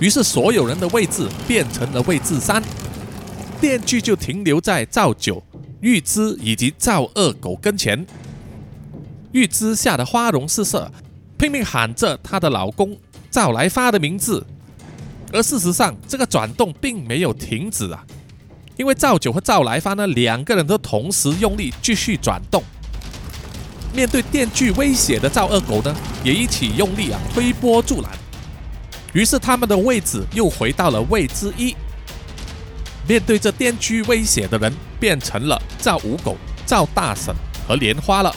[0.00, 2.62] 于是所有人的位置变成了位置三。
[3.60, 5.42] 电锯就停留在赵九、
[5.80, 8.06] 玉芝以及赵二狗跟前。
[9.32, 10.90] 玉芝吓得花容失色，
[11.38, 12.96] 拼命喊着她的老公
[13.30, 14.44] 赵来发的名字。
[15.32, 18.04] 而事实上，这个转动并没有停止啊，
[18.76, 22.62] 因为赵九和赵来发呢两个人都同时用力继续转动。
[23.94, 28.10] 面对电锯威胁的赵二狗呢，也一起用力啊推波助澜。
[29.12, 31.74] 于是他们的位置又回到了位置一。
[33.08, 36.36] 面对着电锯威胁的人，变成了赵五狗、
[36.66, 37.34] 赵大婶
[37.66, 38.34] 和莲花了。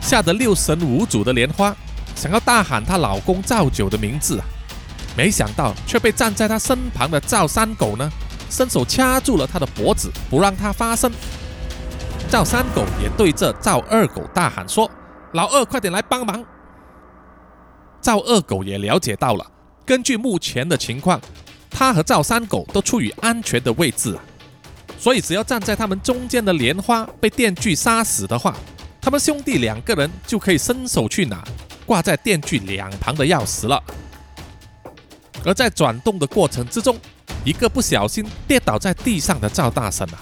[0.00, 1.76] 吓得六神无主的莲花，
[2.16, 4.44] 想要大喊她老公赵九的名字啊，
[5.14, 8.10] 没想到却被站在她身旁的赵三狗呢，
[8.48, 11.12] 伸手掐住了她的脖子，不让她发声。
[12.30, 14.90] 赵三狗也对着赵二狗大喊说
[15.34, 16.42] ：“老二，快点来帮忙！”
[18.00, 19.46] 赵二狗也了解到了，
[19.84, 21.20] 根据目前的情况。
[21.70, 24.22] 他和赵三狗都处于安全的位置啊，
[24.98, 28.56] 所以只要站在他们中间的莲花被电锯杀死的话，
[29.00, 31.42] 他们兄弟两个人就可以伸手去拿
[31.86, 33.82] 挂在电锯两旁的钥匙了。
[35.44, 36.98] 而在转动的过程之中，
[37.44, 40.20] 一个不小心跌倒在地上的赵大神啊，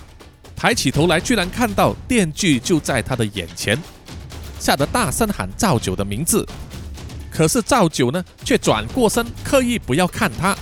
[0.55, 3.77] 抬起头来，居然看到电锯就在他的眼前，
[4.61, 6.47] 吓得大声喊赵九的名字。
[7.33, 10.57] 可是赵九呢，却转过身，刻意不要看他，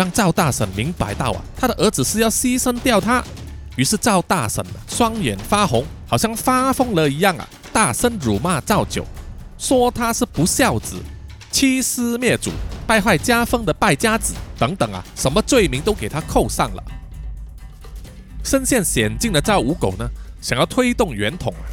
[0.00, 3.22] 让赵大婶明白到啊，他的儿子是要牺牲掉他。
[3.76, 9.04] 于是赵大婶双眼发红，好像发疯了一样啊，大声辱骂赵九，
[9.58, 10.96] 说他是不孝子、
[11.50, 12.50] 欺师灭祖。
[12.86, 16.82] 败坏家风的败家子等等啊，什么罪名都给他扣上了。
[18.42, 20.08] 身陷险境的赵五狗呢，
[20.40, 21.68] 想要推动圆筒啊，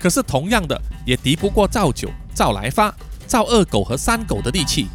[0.00, 0.76] 可是同样的
[1.06, 2.92] 也敌不过赵九、赵来发、
[3.28, 4.88] 赵二狗和三狗的力气。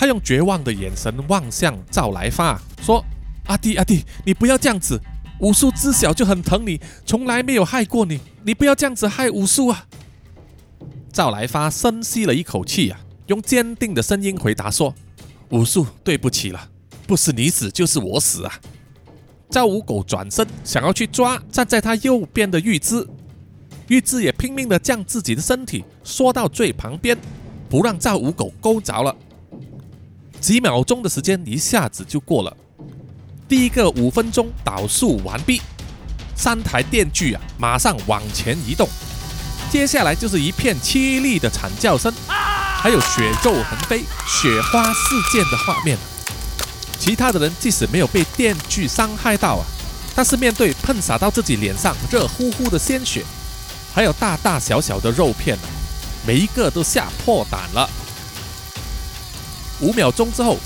[0.00, 3.04] 他用绝望的眼神望向赵来发，说
[3.44, 4.98] ：“阿弟阿弟，你不要这样子，
[5.40, 9.84] 武术知晓就很疼你，从来没有害过你，你不要这样子害武术啊。”
[11.12, 12.98] 赵来发深吸了一口气啊。
[13.26, 14.94] 用坚定的声音回答说
[15.52, 16.70] ：“武术，对不起了，
[17.06, 18.54] 不是你死就是我死啊！”
[19.50, 23.06] 赵五狗转身想要去抓站在他右边的玉芝，
[23.88, 27.18] 玉芝也拼命的将自己的身体缩到最旁边，
[27.68, 29.14] 不让赵五狗勾着了。
[30.40, 32.56] 几秒钟的时间一下子就过了，
[33.46, 35.60] 第一个五分钟导数完毕，
[36.34, 38.88] 三台电锯啊马上往前移动，
[39.70, 42.12] 接下来就是一片凄厉的惨叫声。
[42.82, 45.98] 还有血肉横飞、雪花四溅的画面。
[46.98, 49.66] 其他的人即使没有被电锯伤害到啊，
[50.14, 53.22] 但是面对喷洒到自己脸上热乎乎的鲜血，
[53.92, 55.58] 还有大大小小的肉片，
[56.26, 57.88] 每一个都吓破胆了。
[59.80, 60.56] 五秒钟之后，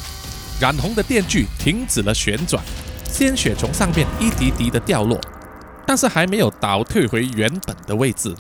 [0.61, 2.63] 染红的电锯停止了旋转，
[3.09, 5.21] 鲜血从上面一滴滴的掉落，
[5.87, 8.35] 但是还没有倒退回原本的位置。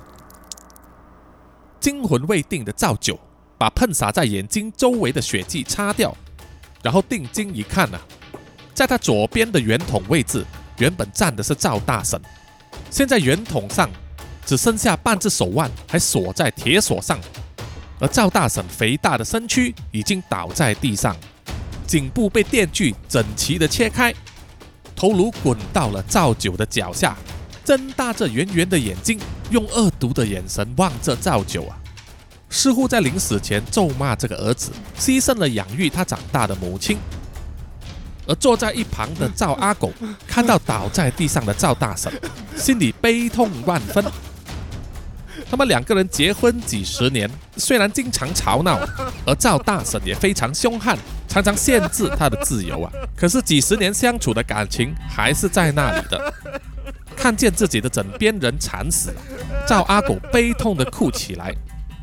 [1.80, 3.18] 惊魂未定的赵九。
[3.56, 6.14] 把喷洒在眼睛周围的血迹擦掉，
[6.82, 7.98] 然后定睛一看呢，
[8.74, 10.44] 在他左边的圆筒位置，
[10.78, 12.20] 原本站的是赵大婶，
[12.90, 13.88] 现在圆筒上
[14.44, 17.18] 只剩下半只手腕还锁在铁锁上，
[18.00, 21.16] 而赵大婶肥大的身躯已经倒在地上，
[21.86, 24.12] 颈部被电锯整齐的切开，
[24.96, 27.16] 头颅滚到了赵九的脚下，
[27.64, 29.18] 睁大着圆圆的眼睛，
[29.50, 31.78] 用恶毒的眼神望着赵九啊。
[32.50, 36.98] 似乎在临死前咒骂这个儿子牺牲了养育他长大的母亲，
[38.26, 39.92] 而坐在一旁的赵阿狗
[40.26, 42.12] 看到倒在地上的赵大婶，
[42.56, 44.04] 心里悲痛万分。
[45.50, 48.78] 他们两个人结婚几十年，虽然经常吵闹，
[49.26, 52.92] 而赵大婶也非常凶悍，常常限制他的自由啊。
[53.16, 56.32] 可是几十年相处的感情还是在那里的。
[57.16, 59.14] 看见自己的枕边人惨死，
[59.66, 61.54] 赵阿狗悲痛的哭起来。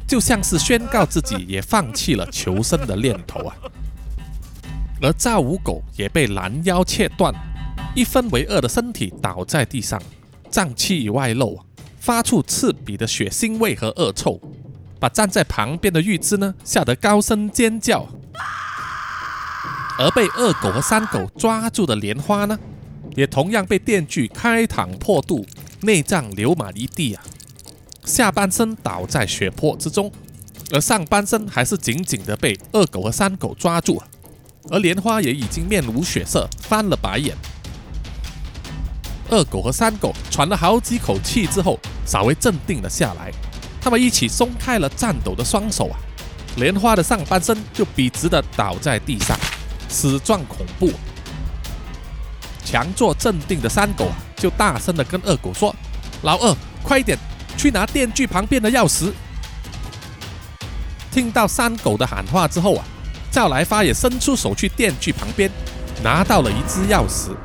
[0.07, 3.55] 就像是宣告自己也放弃了求生的念头啊，
[5.01, 7.34] 而赵五狗也被拦腰切断，
[7.95, 10.01] 一分为二的身体倒在地上，
[10.49, 11.63] 脏器外露啊，
[12.02, 14.41] 发出刺鼻的血腥味和恶臭，
[14.99, 18.08] 把站在旁边的玉芝呢吓得高声尖叫，
[19.99, 22.58] 而被二狗和三狗抓住的莲花呢，
[23.16, 25.45] 也同样被电锯开膛破肚，
[25.82, 27.24] 内脏流满一地啊。
[28.04, 30.12] 下半身倒在血泊之中，
[30.72, 34.02] 而上半身还是紧紧的被二狗和三狗抓住，
[34.72, 37.38] 而莲花也已经面无血色，翻了白眼。
[39.32, 43.32] 二狗和三狗喘了好几口气之后，稍微镇定了下来，
[43.82, 45.97] 他们一起松开了颤抖的双手啊，
[46.57, 49.36] 莲花的上半身就笔直的倒在地上，
[49.88, 50.91] 死状恐怖。
[52.65, 55.73] 强作镇定的三狗啊，就大声的跟二狗说
[56.23, 57.17] ：“老二，快点！”
[57.57, 59.11] 去拿电锯旁边的钥匙。
[61.11, 62.86] 听到三狗的喊话之后啊，
[63.32, 65.49] 赵来发也伸出手去电锯旁边，
[66.03, 67.36] 拿到了一支钥匙。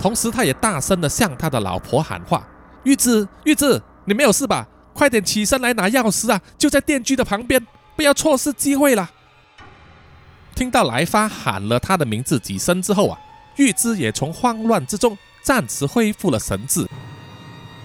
[0.00, 2.46] 同时，他也大声的向他的老婆喊话
[2.84, 4.66] ：“玉芝，玉芝，你没有事吧？
[4.94, 6.40] 快点起身来拿钥匙啊！
[6.56, 9.10] 就在电锯的旁边，不要错失机会了。”
[10.56, 13.18] 听到来发喊了他的名字几声之后啊，
[13.56, 16.86] 玉芝也从慌乱之中暂时恢复了神智。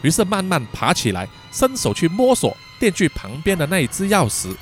[0.02, 4.56] 于是慢慢爬起来，伸手去摸索电锯旁边的那一只钥匙。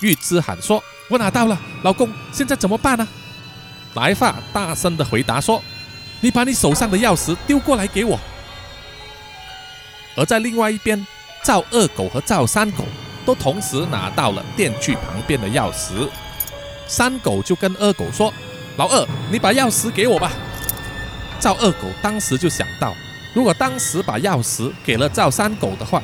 [0.00, 3.06] 玉芝喊说：“我拿到了，老公，现在怎么办呢？”
[3.94, 5.62] 来发大声的回答说
[6.22, 8.18] ：“你把你手上的钥匙丢过来给我。”
[10.16, 11.06] 而在另外一边，
[11.42, 12.84] 赵二狗和赵三狗
[13.26, 16.08] 都同时拿到了电锯旁边的钥匙。
[16.86, 18.32] 三狗就跟二狗说
[18.76, 20.32] ：“老二，你把钥匙给我吧。”
[21.40, 22.94] 赵二狗当时就想到。
[23.34, 26.02] 如果当时把钥匙给了赵三狗的话，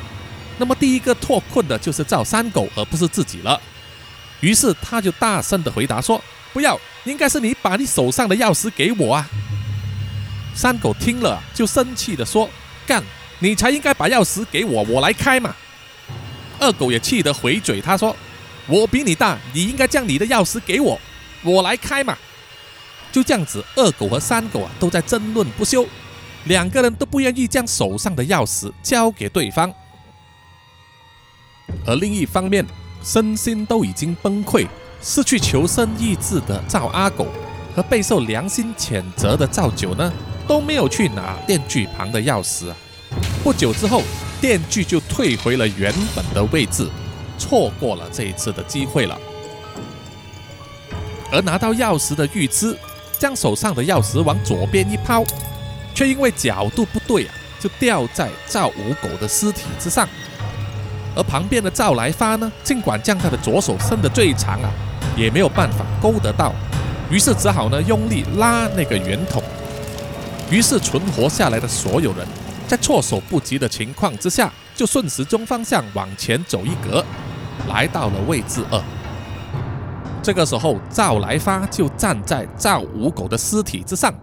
[0.56, 3.60] 那么第一个脱困的就是赵三狗，而不是自己了。
[4.40, 6.18] 于是他就大声的回答说
[6.54, 9.28] ：“不要，应该是你把你手上的钥匙给我啊！”
[10.59, 12.50] 三狗听了就生气的说
[12.84, 13.00] ：“干，
[13.38, 15.54] 你才应该把钥匙给我，我来开嘛。”
[16.59, 18.14] 二狗也气得回嘴，他说
[18.66, 21.00] ：“我比你大，你应该将你的钥匙给我，
[21.44, 22.18] 我来开嘛。”
[23.12, 25.86] 就这样子，二狗和三狗啊都在争论不休，
[26.46, 29.72] 两个人都不愿意将手上的钥匙交给对方。
[31.86, 32.66] 而另一方面，
[33.04, 34.66] 身心都已经崩溃、
[35.00, 37.28] 失去求生意志的赵阿狗
[37.76, 40.12] 和备受良心谴责的赵九呢，
[40.49, 42.76] 都没有去拿电锯旁的钥匙啊。
[43.44, 44.03] 不久之后，
[44.40, 46.88] 电锯就退回了原本的位置，
[47.38, 49.16] 错过了这一次的机会了。
[51.30, 52.76] 而拿到钥匙的玉芝，
[53.18, 55.22] 将手上的钥匙往左边一抛，
[55.94, 60.09] 却因为角度不对啊，就掉在赵五狗的尸体之上。
[61.14, 64.70] 而旁边的赵来发呢，尽管将他的左手伸得最长啊，
[65.16, 66.55] 也没有办法勾得到，
[67.11, 69.42] 于是只好呢用力拉那个圆筒。
[70.51, 72.26] 于是存活下来的所有人，
[72.66, 77.05] 在措手不及的情况之下，就顺时钟方向往前走一格，
[77.68, 78.82] 来到了位置二。
[80.22, 84.14] 这个时候，赵来发就站在赵五狗的尸体之上，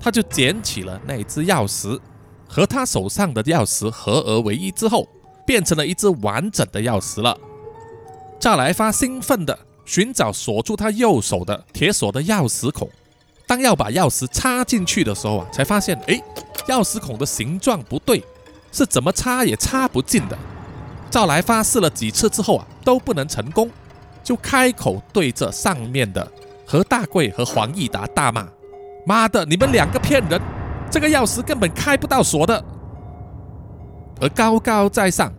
[0.00, 1.98] 他就捡起了那只钥匙，
[2.48, 5.08] 和他手上的钥匙合而为一之后。
[5.48, 7.34] 变成了一只完整的钥匙了。
[8.38, 12.86] 赵来发兴奋地寻找锁住他右手的铁锁的钥匙孔，
[13.48, 16.22] 当要把钥匙插进去的时候啊，才发现，哎，
[16.68, 18.22] 钥匙孔的形状不对，
[18.70, 20.38] 是怎么插也插不进的。
[21.10, 23.70] 赵来发试了几次之后啊，都不能成功，
[24.22, 26.30] 就开口对着上面的
[26.66, 28.46] 何大贵和黄义达大骂
[29.06, 30.38] ：“妈的，你们两个骗人！
[30.90, 32.62] 这个钥匙根本开不到锁的。”
[34.20, 35.32] 而高高在上。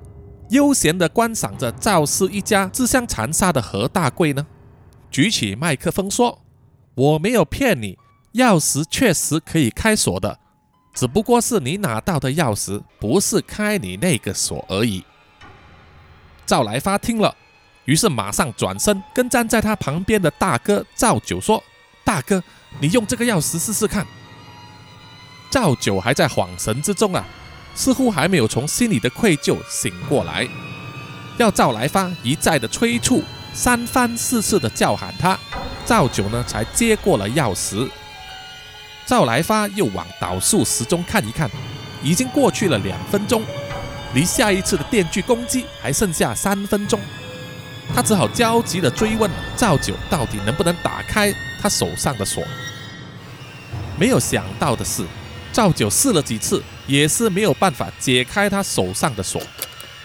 [0.50, 4.48] 悠闲地观赏着赵氏一家自相残杀的何大贵呢，
[5.12, 6.40] 举起麦克风说
[7.00, 7.98] ：“我没有骗你，
[8.34, 10.38] 钥匙确实可以开锁的，
[10.94, 15.06] 只不过是你拿到的钥匙不是开你那个锁而已。”
[16.46, 17.34] 赵来发听了，
[17.86, 21.64] 于是马上转身跟站在他旁边的大哥赵九说
[22.04, 22.44] ：“大哥，
[22.82, 24.06] 你用这个钥匙试试看。”
[25.50, 27.26] 赵九还在恍神之中啊。
[27.76, 30.46] 似乎还没有从心里的愧疚醒过来，
[31.38, 33.24] 要赵来发一再的催促，
[33.62, 35.38] 三番四次的叫喊他，
[35.86, 37.90] 赵九呢才接过了钥匙。
[39.06, 41.52] 赵来发又往导数时钟看一看，
[42.02, 43.44] 已经过去了两分钟，
[44.14, 46.98] 离下一次的电锯攻击还剩下三分钟，
[47.94, 52.42] 他只好焦急的追问赵九到底能不能打开他手上的锁。
[54.00, 55.04] 没有想到的是。
[55.52, 59.42] 赵九试了几次，也是没有办法解开他手上的锁，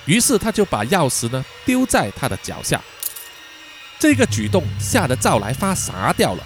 [0.06, 2.80] 于是他就把钥匙呢丢在他的脚下。
[4.04, 6.44] 这个举动吓得赵来发傻掉了，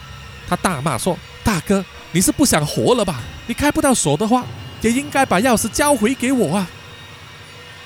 [0.49, 3.21] 他大骂说：“大哥，你是不想活了吧？
[3.49, 4.45] 你开不到锁的话，
[4.81, 6.71] 也应该把钥匙交回给我啊！”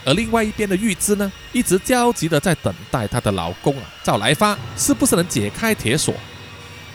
[0.04, 6.12] 而另外一边的玉芝呢，一直焦急的在等待她的老公啊赵来发是不是能解开铁锁。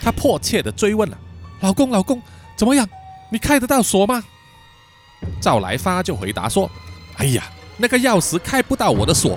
[0.00, 1.18] 她迫切的追问了
[1.58, 2.22] ：“老公，老公，
[2.54, 2.88] 怎么样？”
[3.28, 4.22] 你开得到锁吗？
[5.40, 6.70] 赵来发就回答说
[7.18, 7.42] ：“哎呀，
[7.76, 9.36] 那个钥匙开不到我的锁，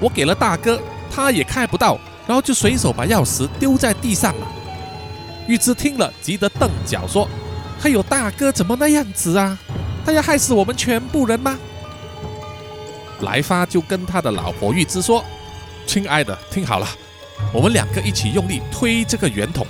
[0.00, 0.78] 我给了大哥，
[1.10, 1.98] 他也开不到，
[2.28, 4.46] 然后就随手把钥匙丢在地上了。”
[5.48, 7.26] 玉芝听了，急得瞪脚说
[7.80, 9.58] ：“还有大哥怎么那样子啊？
[10.06, 11.58] 他要害死我们全部人吗？”
[13.22, 15.24] 来发就跟他的老婆玉芝说
[15.88, 16.86] ：“亲爱的，听好了，
[17.52, 19.66] 我们两个一起用力推这个圆筒，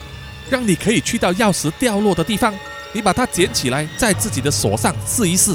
[0.50, 2.52] 让你可以去到钥匙掉落的地方。”
[2.94, 5.54] 你把它捡起来，在自己的锁上试一试。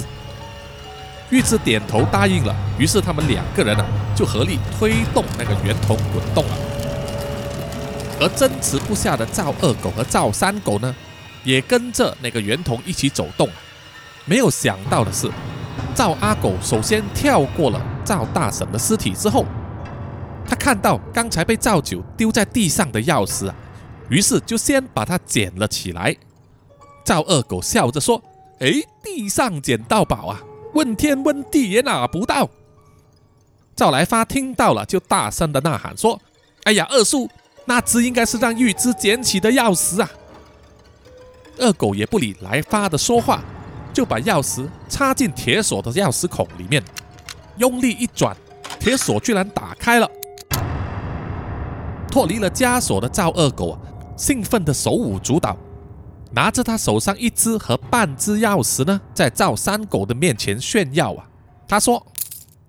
[1.32, 3.86] 玉芝点头答应了，于是他们两个人啊，
[4.16, 6.56] 就合力推动那个圆筒滚动了。
[8.24, 10.96] 而争执不下的赵二狗和赵三狗呢，
[11.44, 13.50] 也跟着那个圆筒一起走动。
[14.24, 15.30] 没有想到的是，
[15.94, 19.46] 赵阿狗首先跳过了赵大婶的尸体之后，
[20.48, 23.56] 他看到刚才被赵九丢在地上的钥匙啊，
[24.10, 26.16] 于是就先把它捡了起来。
[27.04, 28.24] 赵二狗笑着说
[28.62, 28.72] ：“哎，
[29.04, 30.42] 地上捡到宝啊，
[30.74, 32.50] 问天问地也拿不到。”
[33.76, 36.22] 赵来发听到了，就大声的呐喊说
[36.64, 37.30] ：“哎呀，二叔，
[37.66, 40.10] 那只应该是让玉芝捡起的钥匙啊！”
[41.60, 43.44] 二狗也不理来发的说话，
[43.94, 46.84] 就把钥匙插进铁锁的钥匙孔里面，
[47.58, 48.36] 用力一转，
[48.80, 50.10] 铁锁居然打开了。
[52.10, 53.80] 脱离了枷锁的赵二狗啊，
[54.18, 55.58] 兴奋的手舞足蹈。
[56.36, 61.24] 拿着他手上一只和半只钥匙呢，在赵三狗的面前炫耀啊！
[61.68, 62.04] 他说：“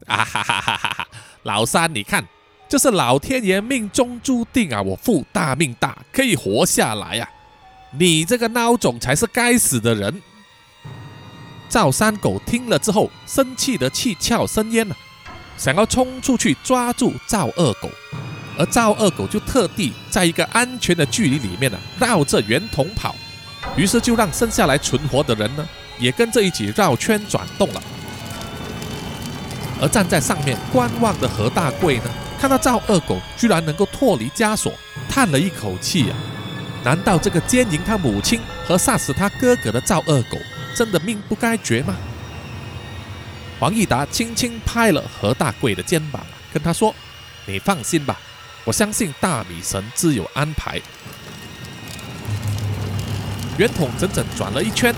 [0.06, 1.08] 啊哈哈哈哈哈，
[1.44, 2.22] 老三，你看，
[2.68, 4.82] 这是老天爷命中注定啊！
[4.82, 7.28] 我父大命大，可以活下来呀！
[7.96, 10.22] 你这个孬种才是该死的人！”
[11.68, 14.96] 赵三狗听了之后，生气的气窍生烟了，
[15.56, 17.90] 想要冲出去抓住赵二狗，
[18.58, 23.14] 而赵二狗就特地在一个安全的距离里面呢，绕着圆筒跑，
[23.76, 27.82] 于是就让剩下来存活的人呢，也跟着一起绕圈转动了。
[29.80, 32.04] 而站在上面观望的何大贵呢，
[32.44, 34.70] 看到赵二狗居然能够脱离枷锁，
[35.08, 36.16] 叹了一口气啊。
[36.84, 40.36] 难道这个奸淫他母亲和杀死他哥哥的赵二狗，
[40.76, 41.96] 真的命不该绝吗？
[43.58, 46.20] 黄义达轻轻拍了何大贵的肩膀，
[46.52, 46.94] 跟他说
[47.48, 48.20] ：“你放心吧，
[48.64, 50.78] 我相信大米神自有安排。”
[53.56, 54.94] 圆筒整整转了一圈，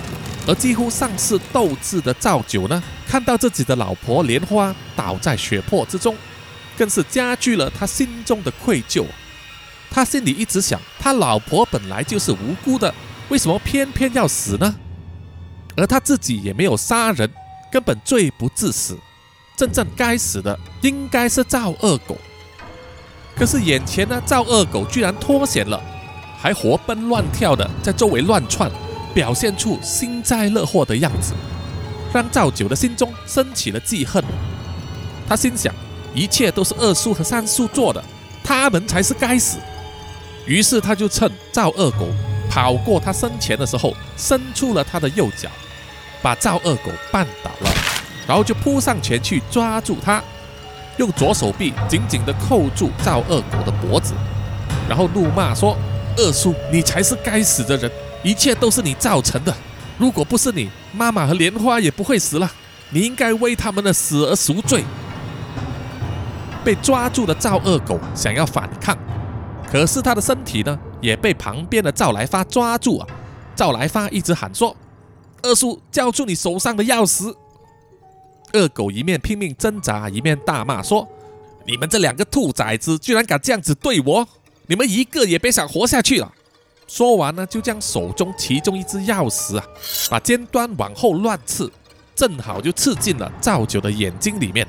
[0.49, 6.17] 而几乎丧失斗志的赵九呢，看到自己的老婆莲花倒在血泊之中，
[6.77, 9.05] 更是加剧了他心中的愧疚。
[9.91, 12.93] 他心里一直想，他老婆本来就是无辜的，
[13.29, 14.75] 为什么偏偏要死呢？
[15.77, 17.31] 而他自己也没有杀人，
[17.71, 18.99] 根本罪不至死。
[19.57, 22.19] 真正该死的应该是赵二狗。
[23.35, 25.83] 可是眼前呢，赵二狗居然脱险了，
[26.39, 28.71] 还活蹦乱跳的在周围乱窜，
[29.15, 31.33] 表现出幸灾乐祸的样子，
[32.13, 34.23] 让赵九的心中升起了记恨。
[35.29, 35.75] 他心想，
[36.17, 38.03] 一切都是二叔和三叔做的，
[38.43, 39.59] 他们才是该死。
[40.47, 42.09] 于是他就趁赵二狗
[42.49, 45.51] 跑过他身前的时候，伸出了他的右脚，
[46.23, 47.71] 把赵二狗绊倒了，
[48.27, 50.25] 然后就扑上前去抓住他，
[50.97, 54.15] 用左手臂紧紧地扣住赵二狗的脖子，
[54.89, 55.77] 然后怒骂说
[56.17, 57.91] ：“二叔，你才是该死的人，
[58.23, 59.55] 一切都是你造成的。
[59.99, 62.51] 如果不是你，妈妈和莲花也不会死了。
[62.89, 64.83] 你应该为他们的死而赎罪。”
[66.67, 68.99] 被抓住的赵二狗想要反抗。
[69.71, 73.07] 可是他的身体呢，也被旁边的赵来发抓住啊！
[73.55, 74.77] 赵来发一直喊说
[75.43, 77.33] ：“二叔，交出你手上的钥匙！”
[78.53, 81.07] 二狗一面拼命挣扎，一面大骂说
[81.65, 84.27] ：“你们这两个兔崽子，居然敢这样子对我！
[84.67, 86.33] 你们一个也别想活下去了！”
[86.89, 89.65] 说完呢，就将手中其中一只钥匙啊，
[90.11, 91.71] 把尖端往后乱刺，
[92.17, 94.67] 正好就刺进了赵九的眼睛里面。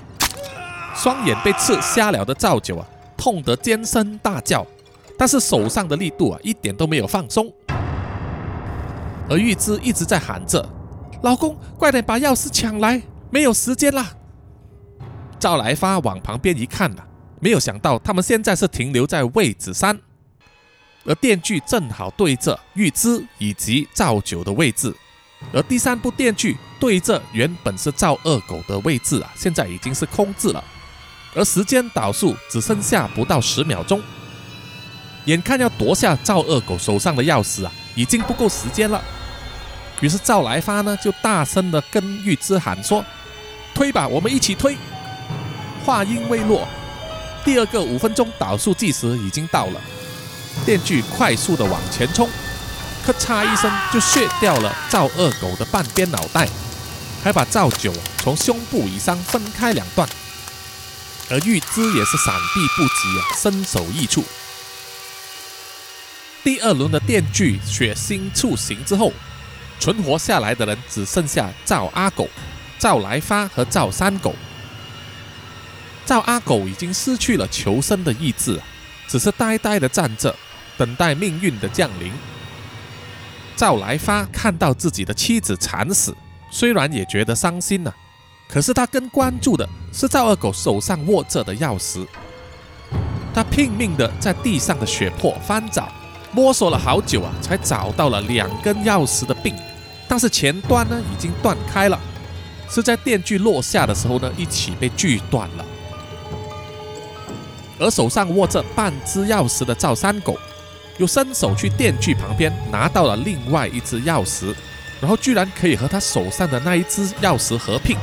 [0.98, 4.66] 双眼被刺瞎了的赵九啊，痛得尖声大叫。
[5.18, 7.52] 但是手上的力度啊，一点都没有放松，
[9.30, 10.68] 而玉芝一直在喊着
[11.24, 14.12] ：“老公，快点把钥匙抢来，没有时间啦！”
[15.40, 17.02] 赵来发往旁边一看呐，
[17.40, 20.00] 没有想到他们现在是停留在位置三，
[21.04, 24.96] 而电锯正好对着玉芝以及赵九的位置，
[25.52, 30.64] 而第三部电锯对着原本是赵二狗的位置啊，现在已经是空置了，
[31.36, 34.02] 而时间倒数只剩下不到十秒钟。
[35.26, 39.02] 眼看要夺下赵二狗手上的钥匙啊，已经不够时间了。
[40.00, 43.04] 于是赵来发呢就大声的跟玉芝喊说
[43.74, 44.78] ：“推吧，我们一起推。”
[45.84, 46.68] 话音未落，
[47.44, 49.82] 第二个五分钟倒数计时已经到了。
[50.66, 52.30] 电锯快速的往前冲，
[53.06, 56.48] 咔嚓一声就削掉了赵二狗的半边脑袋，
[57.24, 60.08] 还把赵九从胸部以上分开两段。
[61.30, 64.24] 而玉芝也是闪避不及啊，身首异处。
[66.44, 69.12] 第二轮的电锯血腥处刑之后，
[69.80, 72.30] 存活下来的人只剩下赵阿狗、
[72.80, 74.34] 赵来发和赵三狗。
[76.06, 78.62] 赵阿狗已经失去了求生的意志，
[79.10, 80.34] 只是呆呆地站着，
[80.78, 82.14] 等待命运的降临。
[83.58, 86.16] 赵来发看到自己的妻子惨死，
[86.50, 87.92] 虽然也觉得伤心呐，
[88.48, 92.06] 可是他更关注的是赵二狗手上握着的钥匙。
[93.34, 95.90] 他拼命的在地上的血泊翻找。
[96.34, 99.56] 摸索了好久啊，才找到了两根钥匙的柄，
[100.08, 101.98] 但是前端呢已经断开了，
[102.70, 105.66] 是在电锯落下的时候呢一起被锯断了。
[107.80, 110.38] 而手上握着半只钥匙的赵三狗，
[110.98, 114.54] 又伸手去电锯旁边拿到了另外一只钥匙，
[115.00, 117.98] 然后居然可以和他手上的那一只钥匙合并。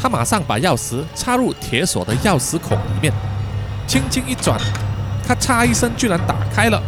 [0.00, 3.12] 他马上把钥匙插入铁锁的钥匙孔里面，
[3.86, 4.60] 轻轻一转，
[5.26, 6.80] 咔嚓一声，居然打开了。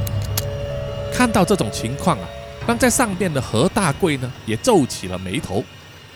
[1.13, 2.29] 看到这种情况啊，
[2.67, 5.65] 让在上边的何大贵呢也皱起了眉头。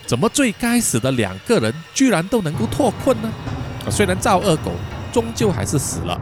[0.07, 3.31] 怎么最该死的两个人居然都能够脱困呢？
[3.91, 4.73] 虽然赵二狗
[5.11, 6.21] 终究还是死了，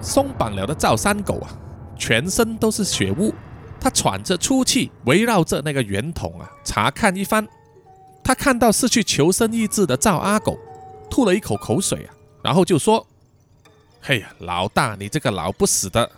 [0.00, 1.50] 松绑了的赵三狗啊，
[1.98, 3.34] 全身都是血污，
[3.80, 7.46] 他喘着粗气，围绕着那个圆筒啊查看一番。
[8.26, 10.58] 他看到失去求生意志的赵阿狗，
[11.08, 12.10] 吐了一口口水啊，
[12.42, 13.06] 然后就说
[14.02, 16.10] ：“嘿呀，老大，你这个老不死的！”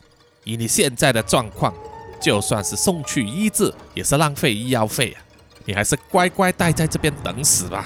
[0.42, 1.74] 以你现在的状况，
[2.18, 5.20] 就算是送去医治，也是浪费医药费啊！
[5.66, 7.84] 你还是乖乖待在这边等死吧。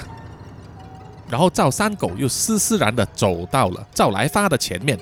[1.29, 4.97] 然后赵三狗又施施然的走到了赵来发的前面，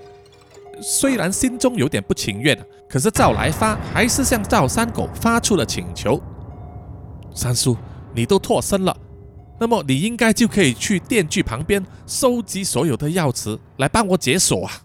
[0.80, 2.58] 虽然心中有点不情愿，
[2.88, 6.18] 可是赵来发还是向赵三狗发出了请求
[7.36, 7.76] ：“三叔，
[8.14, 8.96] 你都脱身了，
[9.61, 14.82] 那么你应该就可以去电锯旁边收集所有的钥匙来帮我解锁啊。”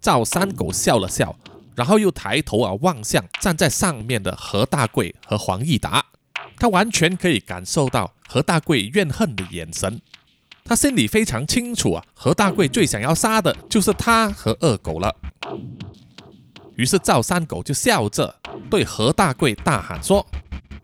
[0.00, 1.36] 赵三狗笑了笑，
[1.76, 6.06] 然后又抬头啊望向站在上面的何大贵和黄义达，
[6.56, 10.00] 他完全可以感受到何大贵怨恨的眼神。
[10.64, 15.14] 他心里非常清楚啊，何大贵最想要杀的就是他和二狗了。
[16.76, 18.34] 于是赵三狗就笑着
[18.70, 20.24] 对何大贵大喊说：“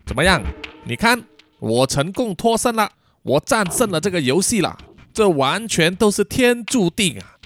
[0.05, 0.43] 怎么样？
[0.83, 1.23] 你看
[1.59, 2.91] 我成功脱身了，
[3.23, 4.77] 我战胜了这个游戏了，
[5.13, 7.37] 这完全都是天注定啊！”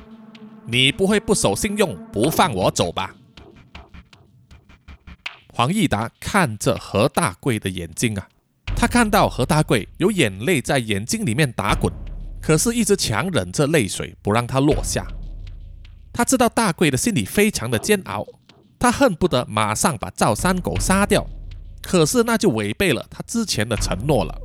[0.72, 3.16] 你不会不守信用，不放我走吧？
[5.52, 8.28] 黄义达看着何大贵的眼睛啊，
[8.76, 11.92] 他看到何大贵有眼泪在眼睛里面打滚，
[12.40, 15.06] 可是一直强忍着泪水不让它落下。
[16.14, 18.26] 他知道大贵的心里非常的煎熬，
[18.78, 21.28] 他恨不得马上把赵三狗杀掉，
[21.82, 24.42] 可是那就违背了他之前的承诺了。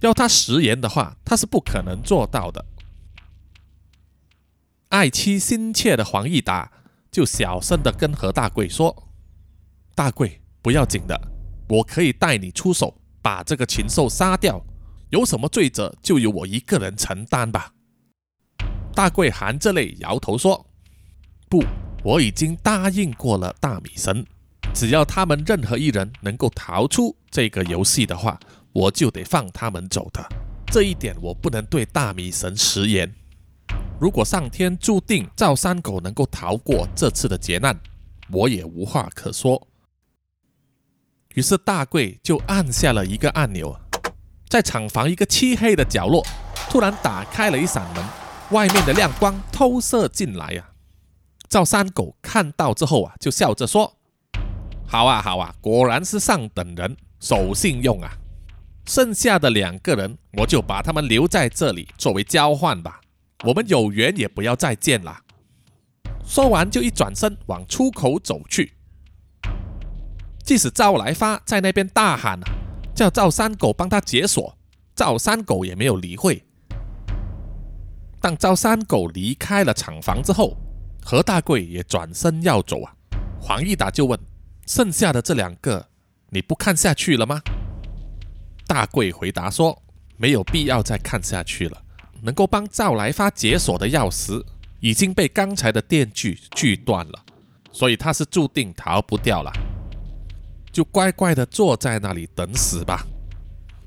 [0.00, 2.64] 要他食言的话，他是不可能做到的。
[4.90, 6.70] 爱妻心切的黄义达
[7.10, 9.08] 就小声的跟何大贵说
[9.96, 11.20] ：“大贵，不要紧的，
[11.68, 14.64] 我可以带你出手，把这个禽兽杀掉。
[15.10, 17.72] 有什么罪责，就由我一个人承担吧。”
[18.94, 20.66] 大贵含着泪摇头说
[21.48, 21.64] ：“不，
[22.04, 24.26] 我已经答应过了大米神，
[24.76, 28.38] 只要他们任何一人能够逃出这个游戏的话，
[28.74, 30.22] 我就得放他们走的。
[30.66, 33.10] 这一点我不能对大米神食言。”
[33.98, 37.80] 如果上天注定赵三狗能够逃过这次的劫难，
[38.30, 39.66] 我也无话可说。
[41.34, 43.74] 于是大贵就按下了一个按钮，
[44.50, 46.22] 在厂房一个漆黑的角落，
[46.68, 48.04] 突然打开了一扇门，
[48.50, 50.68] 外面的亮光透射进来呀。
[51.48, 53.95] 赵三狗看到之后啊，就笑着说
[54.86, 58.10] ：“好啊，好啊，果然是上等人，守信用啊。
[58.86, 63.00] 剩下的两个人，我就把他们留在这里作为交换吧。”
[63.44, 65.14] 我们有缘也不要再见了。
[66.24, 68.72] 说完，就一转身往出口走去。
[70.42, 72.40] 即使赵来发在那边大喊
[72.94, 74.56] 叫赵三狗帮他解锁，
[74.94, 76.42] 赵三狗也没有理会。
[78.20, 80.56] 当赵三狗离开了厂房之后，
[81.04, 82.94] 何大贵也转身要走啊。
[83.38, 84.18] 黄义达就问
[84.66, 85.88] ：“剩下的这两个，
[86.30, 87.40] 你不看下去了吗？”
[88.66, 89.82] 大贵回答说
[90.18, 91.82] ：“没有必要再看下去了。”
[92.22, 94.42] 能够帮赵来发解锁的钥匙
[94.80, 97.24] 已经被刚才的电锯锯断了，
[97.70, 99.52] 所以他是注定逃不掉了，
[100.72, 103.06] 就乖乖的坐在那里等死吧。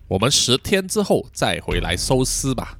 [0.08, 2.78] 我们十天之后再回来收尸吧。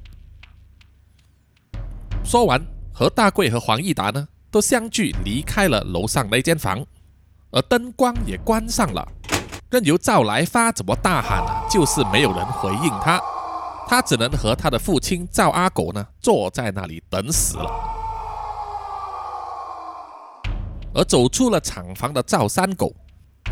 [2.24, 6.86] 说完，何大贵和黄义达呢都相继离开了楼上那间房，
[7.52, 9.06] 而灯光也关上了，
[9.70, 13.20] 任由赵来发怎么大喊啊，就是没有人回应他。
[13.88, 17.68] 他只能和他的父亲赵阿狗呢坐在那里等死了。
[20.94, 22.94] 而走出了厂房的赵三狗，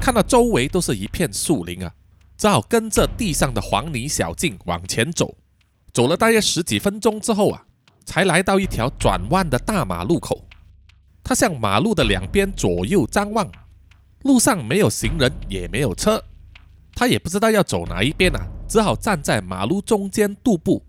[0.01, 1.93] 看到周围都是一片树林啊，
[2.37, 5.37] 只好跟着地上的黄泥小径往前走。
[5.93, 7.65] 走了大约十几分钟之后啊，
[8.05, 10.45] 才来到一条转弯的大马路口。
[11.25, 13.51] 他向马路的两边左右张望，
[14.23, 16.23] 路上没有行人，也没有车，
[16.95, 18.41] 他也不知道要走哪一边啊。
[18.69, 20.83] 只好站在马路中间踱步。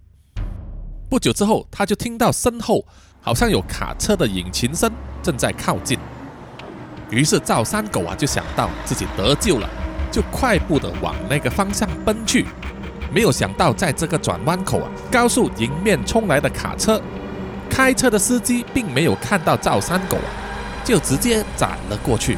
[1.09, 2.86] 不久之后，他就听到身后
[3.21, 4.91] 好像有卡车的引擎声
[5.23, 5.97] 正在靠近。
[7.09, 9.69] 于是赵三狗啊就想到自己得救了，
[10.11, 12.45] 就快步的往那个方向奔去。
[13.13, 17.01] 没有想到，在这个转弯口啊，高速迎面冲来的卡车，
[17.69, 20.30] 开车的司机并没有看到赵三狗啊，
[20.84, 22.38] 就直接斩了过去。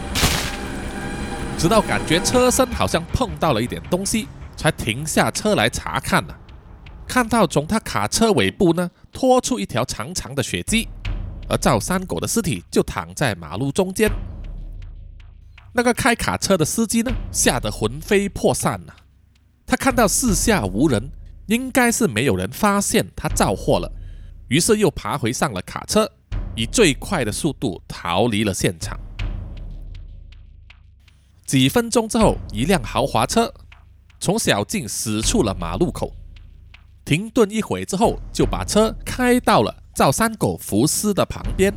[1.61, 4.27] 直到感觉车身好像碰到了一点东西。
[4.57, 6.33] 才停下车来查看呢，
[7.07, 10.87] 看到从他卡车尾部呢拖出一条长长的血迹，
[11.47, 14.11] 而赵三狗的尸体就躺在马路中间。
[15.73, 18.95] 那个开卡车的司机呢，吓得魂飞魄散了。
[19.65, 21.11] 他看到四下无人，
[21.47, 23.91] 应该是没有人发现他造祸了，
[24.47, 26.11] 于是又爬回上了卡车，
[26.55, 28.99] 以最快的速度逃离了现场。
[31.51, 33.53] 几分钟之后，一辆豪华车。
[34.21, 36.13] 从小径驶出了马路口，
[37.03, 41.73] 停顿一会之后，就把车开到了赵三狗浮尸的旁边。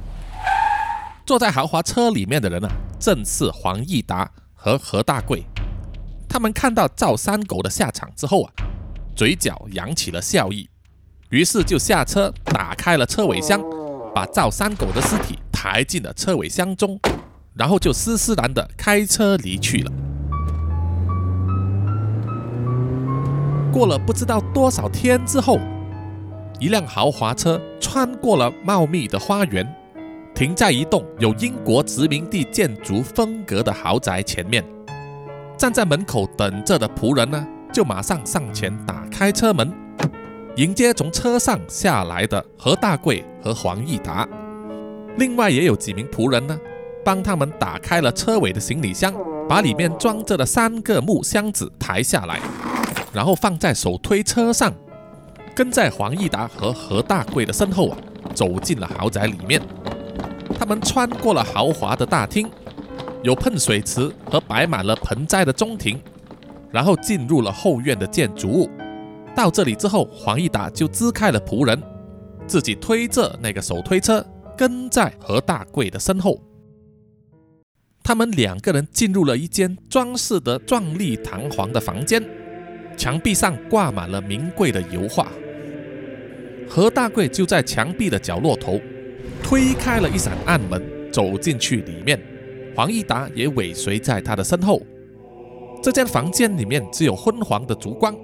[1.26, 2.70] 坐在豪华车里面的人啊，
[3.00, 5.44] 正是黄义达和何大贵。
[6.28, 8.52] 他们看到赵三狗的下场之后啊，
[9.16, 10.70] 嘴角扬起了笑意，
[11.30, 13.60] 于是就下车打开了车尾箱，
[14.14, 16.96] 把赵三狗的尸体抬进了车尾箱中，
[17.54, 19.92] 然后就斯斯然的开车离去了。
[23.72, 25.58] 过了不知道多少天之后，
[26.58, 29.66] 一辆豪华车穿过了茂密的花园，
[30.34, 34.64] 停在一栋有英国殖民地建筑风格的豪宅前面。
[35.56, 39.72] 站在门口等着的仆人呢，就马上上前打开车门，
[40.56, 44.28] 迎接从车上下来的何大贵和黄义达。
[45.16, 46.58] 另外也有几名仆人呢，
[47.04, 49.14] 帮他们打开了车尾的行李箱，
[49.48, 52.40] 把里面装着的三个木箱子抬下来，
[53.12, 54.72] 然后放在手推车上，
[55.54, 57.98] 跟在黄义达和何大贵的身后啊，
[58.34, 59.60] 走进了豪宅里面。
[60.58, 62.48] 他们穿过了豪华的大厅。
[63.22, 65.98] 有喷水池和摆满了盆栽的中庭，
[66.70, 68.68] 然后进入了后院的建筑物。
[69.34, 71.82] 到这里之后，黄义达就支开了仆人，
[72.46, 74.22] 自己推着那个手推车
[74.58, 76.38] 跟在何大贵的身后。
[78.04, 82.22] 他们两个人进入了一间装饰得壮丽堂皇的房间，
[82.98, 85.32] 墙壁上挂满了名贵的油画。
[86.68, 88.78] 何大贵就在墙壁的角落头
[89.42, 92.20] 推开了一扇暗门，走进去里面。
[92.76, 94.82] 黄义达也尾随在他的身后。
[95.82, 98.14] 这间房间里面只有昏黄的烛光，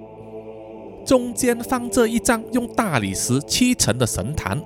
[1.03, 4.61] 中间放着一张用大理石砌成的神坛，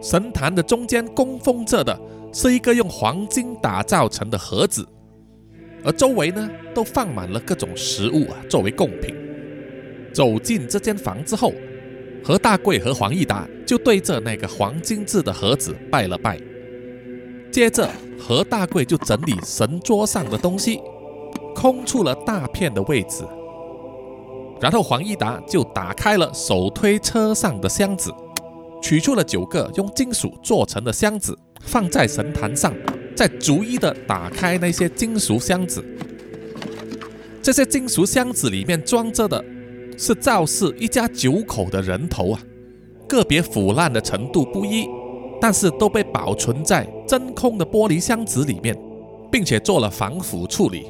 [0.00, 1.98] 神坛的中间供奉着的
[2.32, 4.86] 是一个用黄金打造成的盒子，
[5.84, 9.14] 而周围呢都放满了各种食物啊作为贡品。
[10.12, 11.52] 走进这间房之后，
[12.22, 16.38] 何大贵和黄义达就对着那个黄金制的盒子拜了拜。
[17.50, 20.80] 接着，何大贵就整理神桌上的东西，
[21.54, 23.24] 空出了大片的位置。
[24.60, 28.12] 然后黄义达就打开了手推车上的箱子，
[28.82, 32.74] 取出了九个用金属做成的箱子，放在神坛上，
[33.14, 35.84] 再逐一的打开那些金属箱子。
[37.42, 39.44] 这些金属箱子里面装着的
[39.96, 42.40] 是赵氏一家九口的人头啊，
[43.08, 44.86] 个别腐烂的程度不一。
[45.42, 48.76] 但是都被保存在真空的玻璃箱子里面，
[49.32, 50.84] 并且做了防腐处理。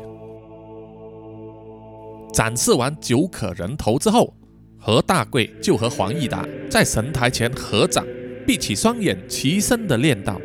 [2.33, 4.35] 展示完九可人头之后，
[4.77, 8.05] 何大贵就和黄义达在神台前合掌，
[8.45, 10.41] 闭起双眼，齐声的念道：“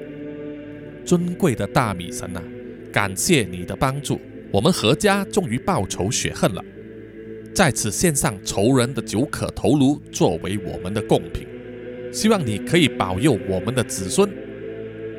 [1.06, 2.42] 尊贵的大米神啊，
[2.92, 4.20] 感谢你的帮助，
[4.52, 6.64] 我们何家终于报仇雪恨了，
[7.54, 11.48] 在此献上仇人的九可头颅，作为我们的贡品。”
[12.12, 14.30] 希望你可以保佑我们的子孙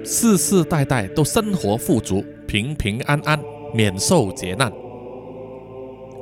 [0.02, 3.38] 世世代代都生活富足、平平安安、
[3.74, 4.72] 免受劫难。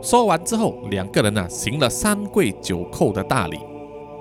[0.02, 3.56] 说完之后，两个人呢行了三跪九叩的大礼，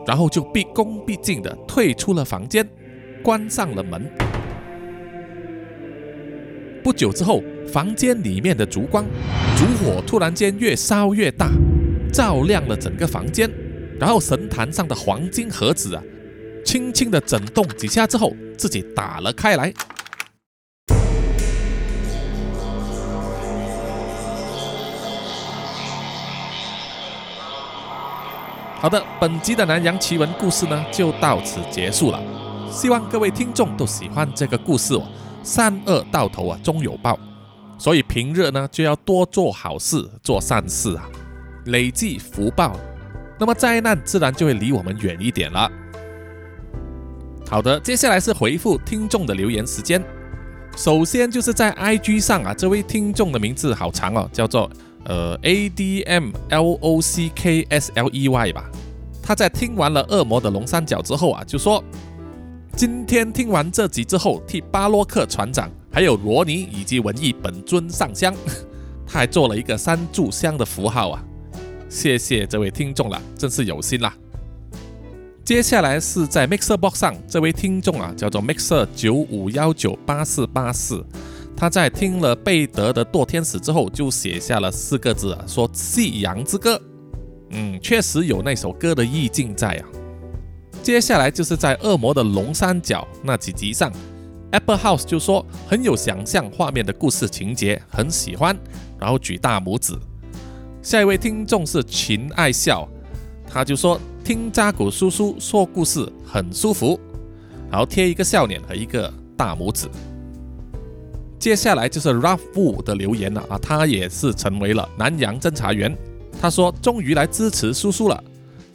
[0.05, 2.69] 然后就毕恭毕敬地退出了房间，
[3.23, 4.07] 关上了门。
[6.83, 9.05] 不久之后，房间里面的烛光、
[9.55, 11.49] 烛火突然间越烧越大，
[12.11, 13.49] 照亮了整个房间。
[13.97, 16.03] 然后神坛上的黄金盒子啊。
[16.65, 19.73] 轻轻的震动几下之后，自己打了开来。
[28.79, 32.21] 好的，本集的南洋奇闻故事呢，就到此结束了。
[32.69, 35.07] 希望各位听众都喜欢这个故事哦。
[35.43, 37.19] 善恶到头啊，终有报，
[37.77, 41.09] 所以平日呢就要多做好事，做善事啊，
[41.65, 42.75] 累积福报，
[43.37, 45.69] 那么灾难自然就会离我们远一点了。
[47.49, 50.03] 好的，接下来是回复听众的留言时间。
[50.75, 54.67] 首先就是在 IG 上啊，这位听众的名字好长哦，叫做
[55.03, 58.71] 呃 A D M L O C K S L E Y 吧。
[59.21, 61.83] 他在听完了《恶魔的龙三角》之后啊，就说
[62.75, 68.33] 今天听完这集之后，替巴洛克船长、还有罗尼以及文艺本尊上香。
[69.05, 71.23] 他还做了一个三炷香的符号啊，
[71.87, 74.11] 谢谢这位听众了，真是有心啦。
[75.45, 81.05] 接下来是在 Mixer Box 上，这位听众啊，叫做 Mixer 九五幺九八四八四，
[81.55, 86.75] 他在听了贝德的《堕天使》之后，就写下了四个字啊，说《夕阳之歌》。
[87.51, 89.85] 嗯，确实有那首歌的意境在啊。
[90.83, 93.91] 接下来就是在《恶魔的龙三角》那几集上
[94.51, 98.55] ，Apple House 就说很有想象画面的故事情节，很喜欢，
[98.99, 99.97] 然后举大拇指。
[100.81, 102.87] 下一位听众是秦爱笑，
[103.47, 103.99] 他就说。
[104.25, 106.97] 听扎古叔叔说故事很舒服，
[107.69, 109.85] 然后贴一个笑脸和一个大拇指。
[111.37, 115.93] 接下来就是 Ralph Wu 的留言了啊，他也是成为了南洋侦查员。
[116.41, 118.23] 他说：“终于来支持叔叔了，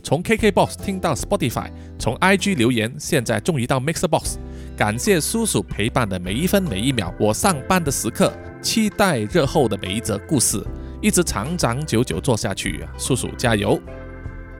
[0.09, 4.37] 从 KKBOX 听到 Spotify，从 IG 留言，现在终于到 Mixbox。
[4.75, 8.33] 感谢叔叔陪伴的每一分每一秒，我上班的时刻，
[8.63, 10.65] 期待日后的每一则故事，
[11.03, 12.83] 一直长长久久做下去！
[12.97, 13.79] 叔叔加油！”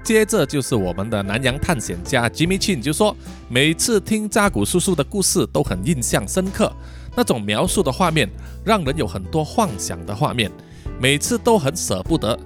[0.05, 3.17] 接着就是我们的南洋探险家 Jimmy Chin 就说
[3.49, 6.71] ：“每次听扎古叔叔的故事都很印象深刻。”
[7.17, 8.29] 那种描述的画面，
[8.67, 10.53] 让人有很多幻想的画面，
[11.01, 12.39] 每次都很舍不得。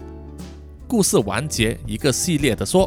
[0.92, 2.86] 故事完结，一个系列的说。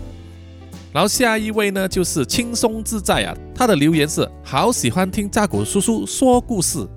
[0.94, 6.88] 然后下一位呢，就是轻松自在啊，他的留言是好喜欢听扎古叔叔说故事。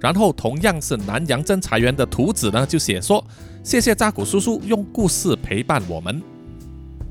[0.00, 3.22] 然后同样是南洋侦查员的图纸呢，就写说
[3.62, 6.22] 谢谢扎古叔叔用故事陪伴我们。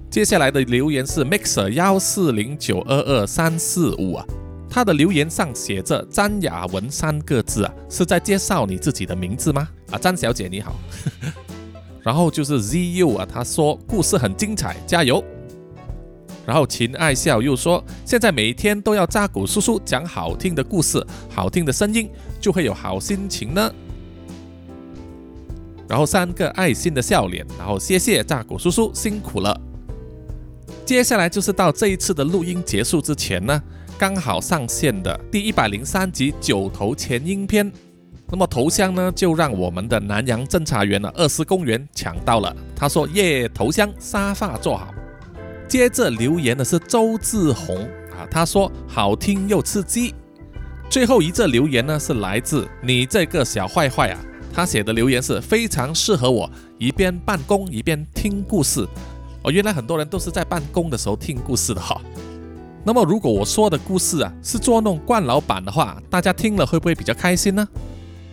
[0.09, 4.25] 接下来的留言是 Mixer 幺四零九二二三四五啊。
[4.67, 9.69] 他的留言上写着“詹雅文”三个字啊，是在介绍你自己的名字吗？
[9.91, 10.73] 啊，詹小姐你好。
[12.03, 15.23] 然后就是 ZU 啊，他说故事很精彩，加油。
[16.45, 22.09] 然后秦爱笑又说，现在每天都要扎古叔叔讲好听的故事，好听的声音
[22.39, 23.71] 就会有好心情呢。
[25.87, 29.59] 然后三个爱心的笑脸，然后谢谢扎古叔叔辛苦了。
[30.85, 33.61] 接下来就是到这一次的录音结束之前呢。
[33.99, 37.71] 刚好上线的第一百零三集九头前音篇，
[38.31, 42.55] 那么头像呢就让我们的南洋侦查员呢二师公园抢到了。
[42.75, 44.87] 他说：“耶，头像沙发坐好。”
[45.67, 47.77] 接着留言的是周志宏
[48.11, 50.15] 啊，他说：“好听又刺激。”
[50.89, 54.19] 最后一则留言呢是来自你这个小坏坏啊，
[54.53, 58.87] 他写的留言是非常适合我一边办公一边听故事。
[59.43, 61.99] 哦，原来很多人都是在办公的时候听故事的哈。
[62.83, 67.67] 那么，如果我说的故事啊是捉弄冠老板的话，大家听了会不会比较开心呢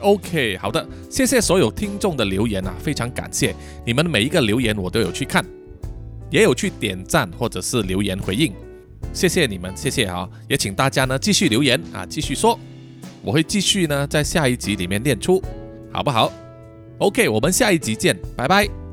[0.01, 3.55] ？OK，好的，谢谢所有听众的留言啊，非常感谢
[3.85, 5.45] 你们每一个留言，我都有去看，
[6.31, 8.53] 也有去点赞或者是留言回应，
[9.12, 12.59] 谢谢你们，谢谢啊，也请大家呢继续留言啊，继续说，
[13.23, 15.43] 我会继续呢在下一集里面念出，
[15.93, 16.33] 好不好
[16.99, 18.88] ？OK，我们下一集见，拜拜。